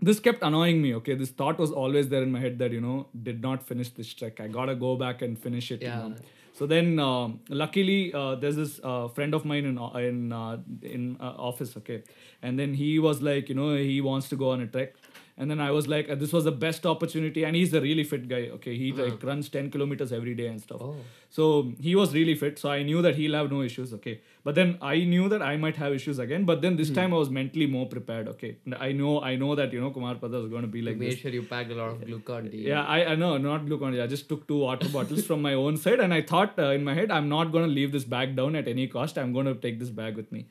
this 0.00 0.20
kept 0.20 0.44
annoying 0.44 0.80
me. 0.80 0.94
Okay, 0.94 1.14
this 1.14 1.30
thought 1.30 1.58
was 1.58 1.72
always 1.72 2.08
there 2.08 2.22
in 2.22 2.30
my 2.30 2.38
head 2.38 2.60
that 2.60 2.70
you 2.70 2.80
know 2.80 3.08
did 3.20 3.42
not 3.42 3.66
finish 3.66 3.88
this 3.90 4.14
trek. 4.14 4.38
I 4.40 4.46
gotta 4.46 4.76
go 4.76 4.94
back 4.94 5.20
and 5.22 5.36
finish 5.36 5.72
it. 5.72 5.82
you 5.82 5.88
Yeah. 5.88 6.08
know. 6.08 6.14
So 6.58 6.66
then, 6.66 6.98
um, 6.98 7.38
luckily, 7.48 8.12
uh, 8.12 8.34
there's 8.34 8.56
this 8.56 8.80
uh, 8.82 9.06
friend 9.06 9.32
of 9.32 9.44
mine 9.44 9.64
in 9.64 9.78
in 9.78 10.32
uh, 10.32 10.58
in 10.82 11.16
uh, 11.20 11.34
office. 11.50 11.76
Okay, 11.76 12.02
and 12.42 12.58
then 12.58 12.74
he 12.74 12.98
was 12.98 13.22
like, 13.22 13.48
you 13.48 13.54
know, 13.54 13.76
he 13.76 14.00
wants 14.00 14.28
to 14.30 14.36
go 14.36 14.50
on 14.50 14.60
a 14.62 14.66
trek. 14.66 14.94
And 15.36 15.48
then 15.48 15.60
I 15.60 15.70
was 15.70 15.86
like, 15.86 16.10
uh, 16.10 16.16
this 16.16 16.32
was 16.32 16.42
the 16.44 16.50
best 16.50 16.84
opportunity. 16.84 17.44
And 17.44 17.54
he's 17.54 17.72
a 17.72 17.80
really 17.80 18.02
fit 18.02 18.28
guy. 18.28 18.48
Okay, 18.54 18.76
he 18.76 18.90
like 18.92 19.22
runs 19.22 19.48
10 19.48 19.70
kilometers 19.70 20.12
every 20.12 20.34
day 20.34 20.48
and 20.48 20.60
stuff. 20.60 20.80
Oh. 20.80 20.96
So 21.30 21.72
he 21.78 21.94
was 21.94 22.14
really 22.14 22.34
fit. 22.34 22.58
So 22.58 22.70
I 22.70 22.82
knew 22.82 23.00
that 23.02 23.14
he'll 23.16 23.34
have 23.34 23.50
no 23.50 23.60
issues. 23.62 23.92
Okay. 23.94 24.20
But 24.44 24.54
then 24.54 24.78
I 24.80 25.04
knew 25.04 25.28
that 25.28 25.42
I 25.42 25.56
might 25.58 25.76
have 25.76 25.92
issues 25.92 26.18
again. 26.18 26.44
But 26.50 26.62
then 26.62 26.72
Hmm. 26.72 26.78
this 26.78 26.90
time 26.98 27.12
I 27.12 27.18
was 27.18 27.28
mentally 27.38 27.66
more 27.66 27.86
prepared. 27.86 28.28
Okay. 28.28 28.56
And 28.64 28.74
I 28.86 28.92
know 28.92 29.10
I 29.30 29.32
know 29.36 29.54
that 29.60 29.74
you 29.74 29.80
know 29.82 29.90
Kumar 29.90 30.14
Pada 30.22 30.42
is 30.44 30.48
going 30.54 30.62
to 30.62 30.68
be 30.76 30.78
You 30.80 30.86
like 30.86 30.96
made 31.02 31.12
this. 31.12 31.18
sure 31.18 31.30
you 31.30 31.42
packed 31.50 31.70
a 31.70 31.74
lot 31.80 31.90
of 31.90 32.00
glucon 32.12 32.50
D. 32.50 32.62
Yeah, 32.68 32.82
I, 32.96 32.98
I 33.12 33.14
know, 33.14 33.36
not 33.36 33.66
glucon. 33.66 34.00
I 34.02 34.06
just 34.14 34.26
took 34.30 34.46
two 34.52 34.60
water 34.62 34.88
bottles 34.88 35.26
from 35.26 35.42
my 35.42 35.52
own 35.64 35.76
side, 35.76 36.00
and 36.06 36.14
I 36.14 36.22
thought 36.22 36.58
uh, 36.58 36.70
in 36.78 36.82
my 36.84 36.94
head, 37.00 37.10
I'm 37.18 37.28
not 37.28 37.52
gonna 37.58 37.66
leave 37.80 37.92
this 37.98 38.04
bag 38.16 38.34
down 38.40 38.56
at 38.62 38.66
any 38.76 38.86
cost. 38.96 39.18
I'm 39.18 39.34
gonna 39.34 39.54
take 39.66 39.78
this 39.84 39.90
bag 40.00 40.16
with 40.16 40.32
me. 40.38 40.46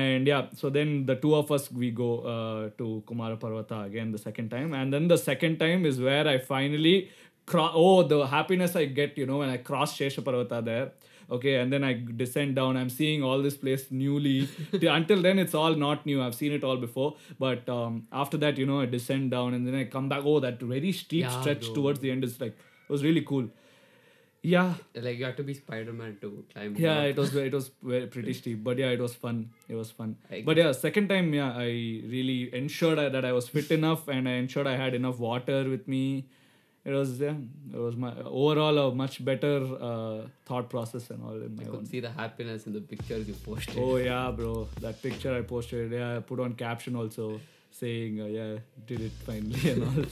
And 0.00 0.26
yeah, 0.26 0.46
so 0.54 0.68
then 0.68 1.06
the 1.06 1.14
two 1.16 1.34
of 1.34 1.50
us 1.52 1.70
we 1.72 1.90
go 1.90 2.10
uh, 2.34 2.70
to 2.78 3.02
Kumara 3.06 3.38
Parvata 3.38 3.86
again 3.86 4.10
the 4.12 4.18
second 4.18 4.50
time, 4.50 4.74
and 4.74 4.92
then 4.92 5.06
the 5.08 5.16
second 5.16 5.58
time 5.58 5.86
is 5.86 6.00
where 6.00 6.26
I 6.26 6.38
finally 6.38 7.10
cro- 7.52 7.70
oh 7.82 8.02
the 8.14 8.18
happiness 8.32 8.74
I 8.80 8.86
get 8.86 9.16
you 9.22 9.26
know 9.30 9.38
when 9.44 9.48
I 9.58 9.58
cross 9.68 9.96
Shesha 9.98 10.22
Parvata 10.30 10.64
there. 10.72 10.90
Okay, 11.36 11.56
and 11.62 11.70
then 11.70 11.84
I 11.86 11.92
descend 12.20 12.54
down. 12.58 12.76
I'm 12.82 12.88
seeing 12.92 13.22
all 13.30 13.42
this 13.46 13.54
place 13.62 13.82
newly. 13.90 14.48
Until 14.98 15.20
then, 15.26 15.38
it's 15.42 15.54
all 15.62 15.74
not 15.82 16.06
new. 16.10 16.22
I've 16.26 16.34
seen 16.34 16.52
it 16.58 16.64
all 16.68 16.78
before. 16.84 17.08
But 17.38 17.68
um, 17.74 17.98
after 18.20 18.38
that, 18.44 18.56
you 18.56 18.64
know, 18.70 18.80
I 18.80 18.86
descend 18.86 19.30
down 19.34 19.52
and 19.58 19.66
then 19.66 19.74
I 19.80 19.84
come 19.96 20.08
back. 20.12 20.22
Oh, 20.24 20.40
that 20.44 20.62
very 20.70 20.92
steep 21.00 21.24
Yeah, 21.26 21.40
stretch 21.42 21.68
towards 21.74 22.00
the 22.06 22.10
end 22.14 22.24
is 22.28 22.40
like 22.40 22.52
it 22.88 22.92
was 22.96 23.04
really 23.08 23.20
cool. 23.32 23.50
Yeah, 24.40 24.74
Like 24.94 25.18
you 25.18 25.24
have 25.26 25.36
to 25.36 25.42
be 25.42 25.52
Spider 25.52 25.92
Man 25.92 26.16
to 26.22 26.44
climb. 26.52 26.76
yeah, 26.78 27.02
it 27.02 27.16
was 27.16 27.34
it 27.34 27.52
was 27.52 27.68
pretty 28.16 28.32
steep, 28.32 28.62
but 28.64 28.78
yeah, 28.78 28.88
it 28.98 29.00
was 29.00 29.14
fun. 29.14 29.50
It 29.68 29.74
was 29.74 29.90
fun. 29.90 30.16
But 30.46 30.56
yeah, 30.56 30.72
second 30.72 31.08
time, 31.08 31.34
yeah, 31.34 31.52
I 31.52 31.64
really 32.16 32.54
ensured 32.54 32.98
I- 32.98 33.08
that 33.10 33.24
I 33.24 33.32
was 33.32 33.48
fit 33.48 33.70
enough 33.72 34.06
and 34.08 34.28
I 34.28 34.32
ensured 34.44 34.66
I 34.66 34.76
had 34.76 34.94
enough 34.94 35.18
water 35.18 35.68
with 35.68 35.88
me. 35.88 36.26
It 36.84 36.92
was 36.92 37.18
yeah, 37.20 37.34
it 37.72 37.76
was 37.76 37.96
my 37.96 38.12
overall 38.24 38.78
a 38.78 38.94
much 38.94 39.22
better 39.24 39.56
uh, 39.88 40.26
thought 40.46 40.70
process 40.70 41.10
and 41.10 41.22
all 41.22 41.34
in 41.34 41.54
my 41.56 41.64
I 41.64 41.66
own. 41.66 41.72
could 41.72 41.88
see 41.88 42.00
the 42.00 42.10
happiness 42.10 42.66
in 42.66 42.72
the 42.72 42.80
pictures 42.80 43.28
you 43.28 43.34
posted. 43.34 43.76
Oh 43.78 43.96
yeah, 43.96 44.30
bro, 44.30 44.68
that 44.80 45.02
picture 45.02 45.34
I 45.34 45.42
posted. 45.42 45.92
Yeah, 45.92 46.16
I 46.16 46.20
put 46.20 46.40
on 46.40 46.54
caption 46.54 46.96
also 46.96 47.40
saying, 47.70 48.20
uh, 48.20 48.26
"Yeah, 48.26 48.58
did 48.86 49.00
it 49.02 49.12
finally" 49.26 49.70
and 49.70 49.82
all. 49.84 50.04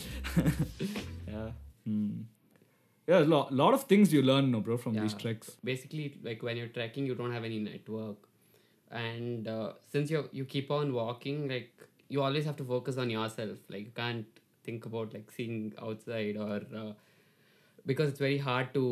yeah. 1.29 1.51
Hmm. 1.85 2.11
Yeah, 3.07 3.21
a 3.21 3.21
lot, 3.21 3.53
lot 3.55 3.73
of 3.73 3.85
things 3.85 4.13
you 4.13 4.21
learn, 4.23 4.51
no, 4.51 4.61
bro, 4.61 4.77
from 4.77 4.95
these 4.95 5.13
Yeah. 5.13 5.19
treks. 5.19 5.57
Basically, 5.63 6.19
like 6.25 6.43
when 6.43 6.57
you're 6.57 6.73
trekking, 6.79 7.07
you 7.07 7.15
don't 7.15 7.33
have 7.33 7.45
any 7.45 7.61
network, 7.61 8.17
and 8.91 9.47
uh, 9.49 9.73
since 9.93 10.11
you 10.11 10.29
you 10.33 10.45
keep 10.45 10.71
on 10.71 10.93
walking, 10.93 11.49
like 11.49 11.71
you 12.09 12.23
always 12.23 12.45
have 12.45 12.57
to 12.57 12.65
focus 12.65 12.97
on 12.99 13.09
yourself. 13.11 13.59
Like 13.69 13.85
you 13.85 13.93
can't 13.95 14.27
think 14.67 14.87
about 14.91 15.15
like 15.15 15.33
seeing 15.37 15.73
outside 15.81 16.37
or 16.37 16.61
uh, 16.83 16.93
because 17.87 18.11
it's 18.11 18.19
very 18.19 18.39
hard 18.39 18.75
to 18.75 18.85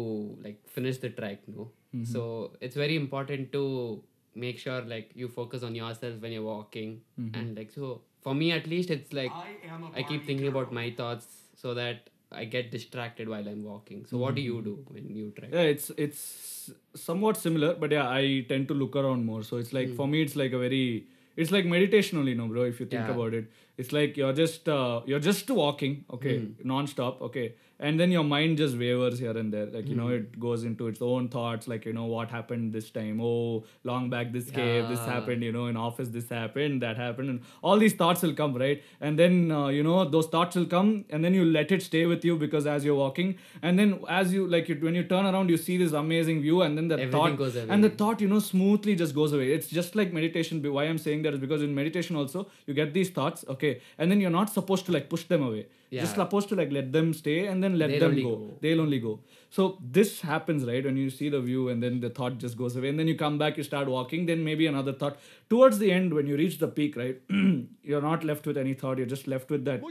like 0.42 0.66
finish 0.68 0.98
the 0.98 1.10
trek. 1.10 1.46
No, 1.48 1.70
mm-hmm. 1.94 2.04
so 2.04 2.52
it's 2.60 2.76
very 2.76 2.96
important 2.96 3.52
to 3.52 4.02
make 4.34 4.58
sure 4.58 4.80
like 4.82 5.10
you 5.14 5.28
focus 5.28 5.62
on 5.62 5.74
yourself 5.74 6.20
when 6.20 6.32
you're 6.32 6.50
walking, 6.50 7.00
mm-hmm. 7.20 7.38
and 7.38 7.56
like 7.58 7.72
so 7.78 8.00
for 8.24 8.34
me 8.34 8.50
at 8.52 8.66
least, 8.66 8.90
it's 8.90 9.12
like 9.12 9.32
I 9.94 10.02
keep 10.02 10.26
thinking 10.26 10.48
about 10.48 10.72
my 10.72 10.90
thoughts 10.90 11.26
so 11.56 11.74
that 11.74 12.10
I 12.32 12.44
get 12.44 12.70
distracted 12.70 13.28
while 13.28 13.48
I'm 13.48 13.62
walking. 13.62 14.06
So 14.06 14.16
what 14.16 14.34
do 14.34 14.40
you 14.40 14.54
mm-hmm. 14.54 14.64
do 14.64 14.84
when 14.88 15.08
you 15.08 15.32
trek? 15.38 15.50
Yeah, 15.52 15.72
it's 15.74 15.90
it's 15.96 16.70
somewhat 16.94 17.36
similar, 17.36 17.74
but 17.74 17.92
yeah, 17.92 18.08
I 18.08 18.46
tend 18.48 18.68
to 18.68 18.74
look 18.74 18.96
around 18.96 19.26
more. 19.26 19.42
So 19.42 19.58
it's 19.58 19.72
like 19.72 19.90
hmm. 19.90 19.96
for 19.96 20.08
me, 20.08 20.22
it's 20.22 20.36
like 20.36 20.52
a 20.52 20.58
very 20.58 21.06
it's 21.36 21.50
like 21.50 21.66
meditation 21.66 22.18
only, 22.18 22.34
no, 22.34 22.46
bro. 22.48 22.62
If 22.64 22.80
you 22.80 22.86
think 22.86 23.06
Yeah. 23.08 23.14
about 23.14 23.34
it, 23.34 23.50
it's 23.76 23.92
like 23.92 24.16
you're 24.16 24.32
just 24.32 24.68
uh, 24.68 25.02
you're 25.06 25.20
just 25.20 25.50
walking, 25.50 26.04
okay, 26.18 26.34
non-stop, 26.62 27.20
okay, 27.22 27.54
and 27.78 27.98
then 27.98 28.10
your 28.10 28.24
mind 28.24 28.58
just 28.58 28.76
wavers 28.76 29.18
here 29.18 29.36
and 29.36 29.52
there, 29.52 29.66
like 29.66 29.88
you 29.88 29.94
know, 29.94 30.08
it 30.08 30.38
goes 30.40 30.64
into 30.64 30.86
its 30.86 31.02
own 31.02 31.28
thoughts, 31.28 31.68
like 31.68 31.84
you 31.84 31.92
know, 31.92 32.04
what 32.04 32.30
happened 32.30 32.72
this 32.72 32.90
time? 32.90 33.20
Oh, 33.20 33.64
long 33.84 34.10
back 34.10 34.32
this 34.32 34.50
cave, 34.50 34.88
this 34.88 35.00
happened, 35.00 35.42
you 35.42 35.52
know, 35.52 35.66
in 35.66 35.76
office 35.76 36.08
this 36.08 36.28
happened, 36.28 36.82
that 36.82 36.96
happened, 36.96 37.30
and 37.30 37.40
all 37.62 37.78
these 37.78 37.94
thoughts 37.94 38.22
will 38.22 38.34
come, 38.34 38.54
right? 38.54 38.82
And 39.00 39.18
then 39.18 39.50
uh, 39.50 39.68
you 39.68 39.82
know, 39.82 40.04
those 40.04 40.26
thoughts 40.26 40.56
will 40.56 40.66
come, 40.66 41.04
and 41.10 41.24
then 41.24 41.34
you 41.34 41.44
let 41.44 41.72
it 41.72 41.82
stay 41.82 42.06
with 42.06 42.24
you 42.24 42.36
because 42.36 42.66
as 42.66 42.84
you're 42.84 42.94
walking, 42.94 43.36
and 43.62 43.78
then 43.78 44.00
as 44.08 44.32
you 44.32 44.46
like 44.46 44.68
you, 44.68 44.76
when 44.76 44.94
you 44.94 45.04
turn 45.04 45.26
around, 45.26 45.50
you 45.50 45.56
see 45.56 45.76
this 45.76 45.92
amazing 45.92 46.42
view, 46.42 46.62
and 46.62 46.76
then 46.76 46.88
the 46.88 46.94
Everything 46.94 47.12
thought 47.12 47.36
goes 47.36 47.56
and 47.56 47.82
the 47.82 47.90
thought 47.90 48.20
you 48.20 48.28
know 48.28 48.38
smoothly 48.38 48.94
just 48.94 49.14
goes 49.14 49.32
away. 49.32 49.52
It's 49.52 49.68
just 49.68 49.94
like 49.94 50.12
meditation 50.12 50.62
why 50.72 50.84
i'm 50.84 50.98
saying 50.98 51.22
that 51.22 51.34
is 51.34 51.40
because 51.40 51.62
in 51.62 51.74
meditation 51.74 52.16
also 52.16 52.46
you 52.66 52.74
get 52.74 52.92
these 52.94 53.10
thoughts 53.10 53.44
okay 53.48 53.80
and 53.98 54.10
then 54.10 54.20
you're 54.20 54.36
not 54.38 54.50
supposed 54.50 54.86
to 54.86 54.92
like 54.92 55.08
push 55.08 55.24
them 55.24 55.42
away 55.42 55.66
you're 55.90 56.02
just 56.02 56.14
supposed 56.16 56.48
to 56.48 56.56
like 56.56 56.72
let 56.72 56.92
them 56.92 57.12
stay 57.14 57.46
and 57.46 57.62
then 57.62 57.78
let 57.78 57.90
They'll 57.90 58.00
them 58.10 58.22
go. 58.22 58.36
go. 58.36 58.50
they'll 58.60 58.80
only 58.80 58.98
go. 58.98 59.20
So 59.50 59.78
this 59.98 60.20
happens 60.22 60.64
right 60.64 60.84
when 60.84 60.96
you 60.96 61.10
see 61.10 61.28
the 61.28 61.40
view 61.40 61.68
and 61.68 61.82
then 61.82 62.00
the 62.00 62.10
thought 62.10 62.38
just 62.38 62.56
goes 62.58 62.74
away. 62.76 62.88
And 62.88 62.98
then 62.98 63.06
you 63.08 63.16
come 63.16 63.38
back 63.38 63.56
you 63.56 63.62
start 63.62 63.88
walking 63.88 64.26
then 64.26 64.42
maybe 64.44 64.66
another 64.66 64.92
thought. 64.92 65.18
Towards 65.48 65.78
the 65.78 65.92
end 65.92 66.12
when 66.14 66.26
you 66.26 66.36
reach 66.36 66.58
the 66.58 66.66
peak 66.68 66.96
right 66.96 67.20
you're 67.82 68.02
not 68.02 68.24
left 68.24 68.46
with 68.46 68.56
any 68.58 68.74
thought. 68.74 68.98
You're 68.98 69.06
just 69.06 69.28
left 69.28 69.50
with 69.50 69.64
that 69.66 69.82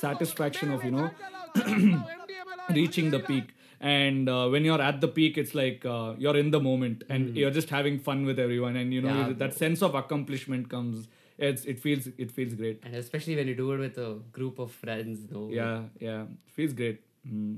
satisfaction 0.00 0.72
of 0.72 0.82
you 0.84 0.90
know 0.90 1.10
reaching 2.70 3.10
the 3.10 3.20
peak. 3.20 3.54
And 3.80 4.28
uh, 4.28 4.48
when 4.48 4.64
you're 4.64 4.80
at 4.80 5.00
the 5.00 5.08
peak 5.08 5.36
it's 5.36 5.54
like 5.54 5.84
uh, 5.84 6.14
you're 6.18 6.36
in 6.36 6.50
the 6.50 6.60
moment 6.60 7.02
and 7.08 7.36
you're 7.36 7.50
just 7.50 7.68
having 7.70 7.98
fun 7.98 8.24
with 8.24 8.38
everyone. 8.38 8.76
And 8.76 8.92
you 8.94 9.02
know 9.02 9.08
Yeah, 9.28 9.32
that 9.38 9.54
sense 9.54 9.82
of 9.82 9.94
accomplishment 9.94 10.68
comes 10.68 11.08
it's 11.48 11.64
it 11.72 11.78
feels 11.84 12.08
it 12.24 12.30
feels 12.38 12.54
great 12.60 12.82
And 12.84 12.94
especially 13.02 13.36
when 13.36 13.48
you 13.52 13.54
do 13.60 13.72
it 13.72 13.78
with 13.86 13.98
a 13.98 14.10
group 14.38 14.58
of 14.64 14.70
friends, 14.84 15.20
no? 15.30 15.48
yeah 15.60 15.82
yeah 16.08 16.22
it 16.46 16.52
feels 16.60 16.72
great 16.82 17.00
mm. 17.26 17.56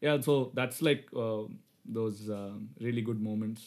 yeah 0.00 0.20
so 0.28 0.36
that's 0.60 0.82
like 0.90 1.08
uh, 1.24 1.42
those 1.98 2.28
uh, 2.30 2.52
really 2.86 3.02
good 3.10 3.20
moments 3.30 3.66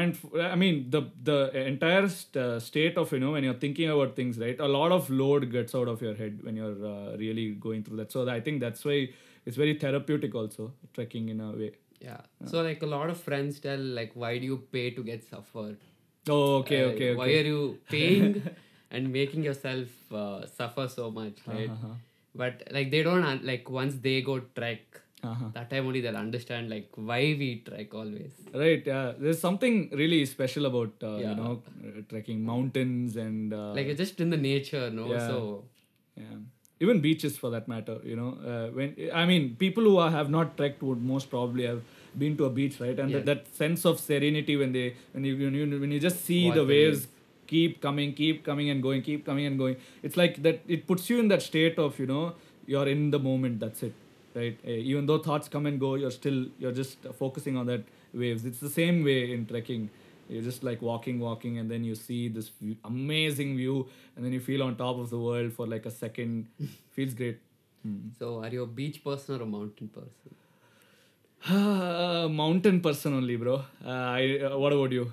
and 0.00 0.14
f- 0.18 0.40
i 0.52 0.54
mean 0.62 0.76
the 0.94 1.00
the 1.30 1.38
entire 1.70 2.08
st- 2.08 2.36
uh, 2.44 2.58
state 2.68 2.96
of 3.02 3.12
you 3.16 3.20
know 3.24 3.32
when 3.36 3.44
you're 3.48 3.60
thinking 3.66 3.90
about 3.96 4.14
things 4.20 4.38
right 4.44 4.60
a 4.68 4.68
lot 4.76 4.92
of 4.98 5.10
load 5.22 5.50
gets 5.56 5.74
out 5.80 5.88
of 5.94 6.00
your 6.06 6.14
head 6.22 6.38
when 6.48 6.56
you're 6.62 6.86
uh, 6.92 7.16
really 7.24 7.46
going 7.66 7.82
through 7.88 7.98
that 8.02 8.10
so 8.16 8.26
i 8.36 8.40
think 8.48 8.60
that's 8.66 8.84
why 8.90 8.98
it's 9.46 9.56
very 9.64 9.74
therapeutic 9.84 10.34
also 10.42 10.72
trekking 10.98 11.28
in 11.36 11.40
a 11.48 11.52
way 11.62 11.72
Yeah. 12.04 12.22
So 12.50 12.62
like 12.66 12.80
a 12.84 12.86
lot 12.92 13.10
of 13.10 13.18
friends 13.26 13.58
tell 13.64 13.82
like 13.98 14.14
why 14.22 14.30
do 14.42 14.46
you 14.52 14.56
pay 14.76 14.86
to 14.94 15.02
get 15.08 15.20
suffered? 15.32 15.76
Oh 16.28 16.56
okay 16.58 16.82
Uh, 16.84 16.88
okay 16.88 17.14
Why 17.14 17.28
are 17.40 17.46
you 17.52 17.78
paying 17.88 18.42
and 18.90 19.12
making 19.12 19.42
yourself 19.42 19.88
uh, 20.12 20.46
suffer 20.46 20.88
so 20.88 21.10
much, 21.10 21.38
right? 21.46 21.70
Uh-huh. 21.70 21.94
But 22.34 22.62
like 22.70 22.90
they 22.90 23.02
don't 23.02 23.24
un- 23.24 23.40
like 23.44 23.68
once 23.70 23.96
they 24.08 24.20
go 24.22 24.40
trek, 24.60 25.00
Uh-huh. 25.30 25.48
that 25.54 25.68
time 25.70 25.86
only 25.88 26.00
they'll 26.04 26.16
understand 26.20 26.68
like 26.70 26.88
why 27.08 27.18
we 27.40 27.48
trek 27.66 27.92
always. 27.98 28.38
right 28.62 28.88
yeah 28.90 29.12
there's 29.24 29.38
something 29.42 29.76
really 30.00 30.18
special 30.30 30.66
about 30.70 31.04
uh, 31.10 31.12
you 31.24 31.34
know 31.40 31.52
uh, 31.90 32.00
trekking 32.12 32.40
mountains 32.48 33.14
and 33.24 33.54
uh, 33.58 33.60
Like 33.76 33.86
it's 33.92 34.00
just 34.04 34.18
in 34.24 34.30
the 34.34 34.40
nature, 34.46 34.90
no? 34.96 35.04
Yeah. 35.12 35.28
So 35.28 35.36
yeah 36.22 36.34
even 36.86 37.00
beaches 37.04 37.36
for 37.42 37.50
that 37.54 37.68
matter 37.72 37.94
you 38.12 38.16
know 38.20 38.30
uh, 38.52 38.66
when 38.78 38.94
i 39.20 39.24
mean 39.30 39.44
people 39.60 39.84
who 39.90 39.96
are, 40.04 40.10
have 40.14 40.30
not 40.36 40.56
trekked 40.56 40.82
would 40.88 41.02
most 41.10 41.30
probably 41.34 41.64
have 41.70 41.82
been 42.18 42.36
to 42.36 42.44
a 42.44 42.50
beach 42.50 42.78
right 42.80 42.98
and 42.98 43.12
that, 43.12 43.18
Yeah. 43.18 43.34
that 43.34 43.54
sense 43.54 43.84
of 43.84 43.98
serenity 44.00 44.56
when 44.56 44.72
they 44.72 44.94
when 45.12 45.24
you 45.24 45.36
when 45.36 45.54
you, 45.54 45.80
when 45.80 45.90
you 45.90 46.00
just 46.00 46.24
see 46.24 46.46
Watch 46.46 46.56
the 46.56 46.64
waves 46.64 47.08
keep 47.52 47.80
coming, 47.80 48.14
keep 48.14 48.44
coming 48.44 48.70
and 48.70 48.82
going, 48.82 49.02
keep 49.02 49.24
coming 49.26 49.46
and 49.46 49.58
going. 49.58 49.76
It's 50.02 50.16
like 50.16 50.42
that. 50.42 50.60
It 50.66 50.86
puts 50.86 51.10
you 51.10 51.18
in 51.20 51.28
that 51.28 51.42
state 51.42 51.78
of 51.78 51.98
you 51.98 52.06
know 52.06 52.34
you're 52.66 52.88
in 52.88 53.10
the 53.10 53.18
moment. 53.18 53.60
That's 53.60 53.82
it, 53.82 53.94
right? 54.34 54.58
Eh, 54.64 54.90
even 54.92 55.06
though 55.06 55.18
thoughts 55.18 55.48
come 55.48 55.66
and 55.66 55.78
go, 55.78 55.94
you're 55.96 56.14
still 56.18 56.46
you're 56.58 56.72
just 56.72 57.10
focusing 57.18 57.56
on 57.56 57.66
that 57.66 57.82
waves. 58.14 58.44
It's 58.52 58.60
the 58.68 58.70
same 58.70 59.04
way 59.04 59.32
in 59.32 59.46
trekking. 59.46 59.90
You're 60.28 60.42
just 60.42 60.62
like 60.64 60.80
walking, 60.80 61.18
walking, 61.20 61.58
and 61.58 61.70
then 61.70 61.84
you 61.84 61.94
see 61.94 62.28
this 62.28 62.48
view, 62.48 62.76
amazing 62.84 63.56
view, 63.56 63.88
and 64.16 64.24
then 64.24 64.32
you 64.32 64.40
feel 64.40 64.62
on 64.62 64.76
top 64.76 64.98
of 64.98 65.10
the 65.10 65.18
world 65.18 65.52
for 65.52 65.66
like 65.66 65.84
a 65.84 65.90
second. 65.90 66.46
Feels 66.92 67.12
great. 67.12 67.40
Hmm. 67.82 67.98
So, 68.18 68.42
are 68.42 68.48
you 68.48 68.62
a 68.62 68.66
beach 68.66 69.02
person 69.04 69.40
or 69.40 69.42
a 69.42 69.46
mountain 69.46 69.88
person? 69.88 70.36
mountain 71.50 72.80
person 72.80 73.14
only, 73.14 73.36
bro. 73.36 73.64
Uh, 73.84 73.88
I, 73.88 74.38
uh, 74.38 74.58
what 74.58 74.72
about 74.72 74.92
you? 74.92 75.10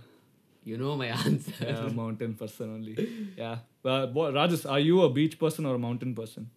You 0.64 0.78
know 0.78 0.96
my 0.96 1.08
answer. 1.08 1.54
Yeah, 1.60 1.88
mountain 1.88 2.36
person 2.36 2.74
only. 2.76 2.96
Yeah. 3.36 3.58
Uh, 3.84 4.06
boy, 4.06 4.32
Rajesh, 4.32 4.70
are 4.70 4.80
you 4.80 5.02
a 5.02 5.10
beach 5.10 5.40
person 5.40 5.66
or 5.66 5.76
a 5.76 5.80
mountain 5.80 6.14
person? 6.14 6.50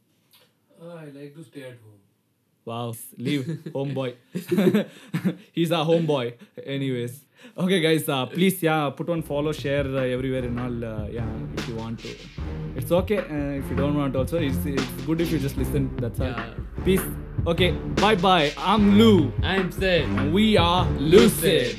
I 0.82 1.04
like 1.06 1.34
to 1.36 1.44
stay 1.44 1.62
at 1.62 1.78
home. 1.78 2.00
Wow. 2.64 2.94
Leave. 3.16 3.44
homeboy. 3.74 4.14
He's 5.52 5.70
a 5.70 5.76
homeboy. 5.76 6.34
Anyways. 6.64 7.24
Okay, 7.56 7.80
guys. 7.80 8.08
Uh, 8.08 8.26
please, 8.26 8.62
yeah, 8.62 8.90
put 8.90 9.08
on 9.08 9.22
follow, 9.22 9.52
share 9.52 9.86
uh, 9.86 10.02
everywhere 10.02 10.44
and 10.44 10.60
all. 10.60 10.84
Uh, 10.84 11.06
yeah, 11.08 11.26
if 11.56 11.68
you 11.68 11.76
want 11.76 11.98
to. 12.00 12.08
It's 12.76 12.92
okay 12.92 13.18
uh, 13.18 13.58
if 13.60 13.70
you 13.70 13.76
don't 13.76 13.96
want 13.96 14.14
also. 14.16 14.38
It's, 14.38 14.64
it's 14.66 14.84
good 15.06 15.20
if 15.20 15.32
you 15.32 15.38
just 15.38 15.56
listen. 15.56 15.96
That's 15.96 16.20
all. 16.20 16.34
Peace. 16.84 17.02
Okay. 17.44 17.72
Bye 17.72 18.14
bye. 18.14 18.52
I'm 18.56 18.98
Lou. 18.98 19.32
I'm 19.42 19.72
Sid. 19.72 20.32
We 20.32 20.56
are 20.56 20.86
Lucid. 20.92 21.76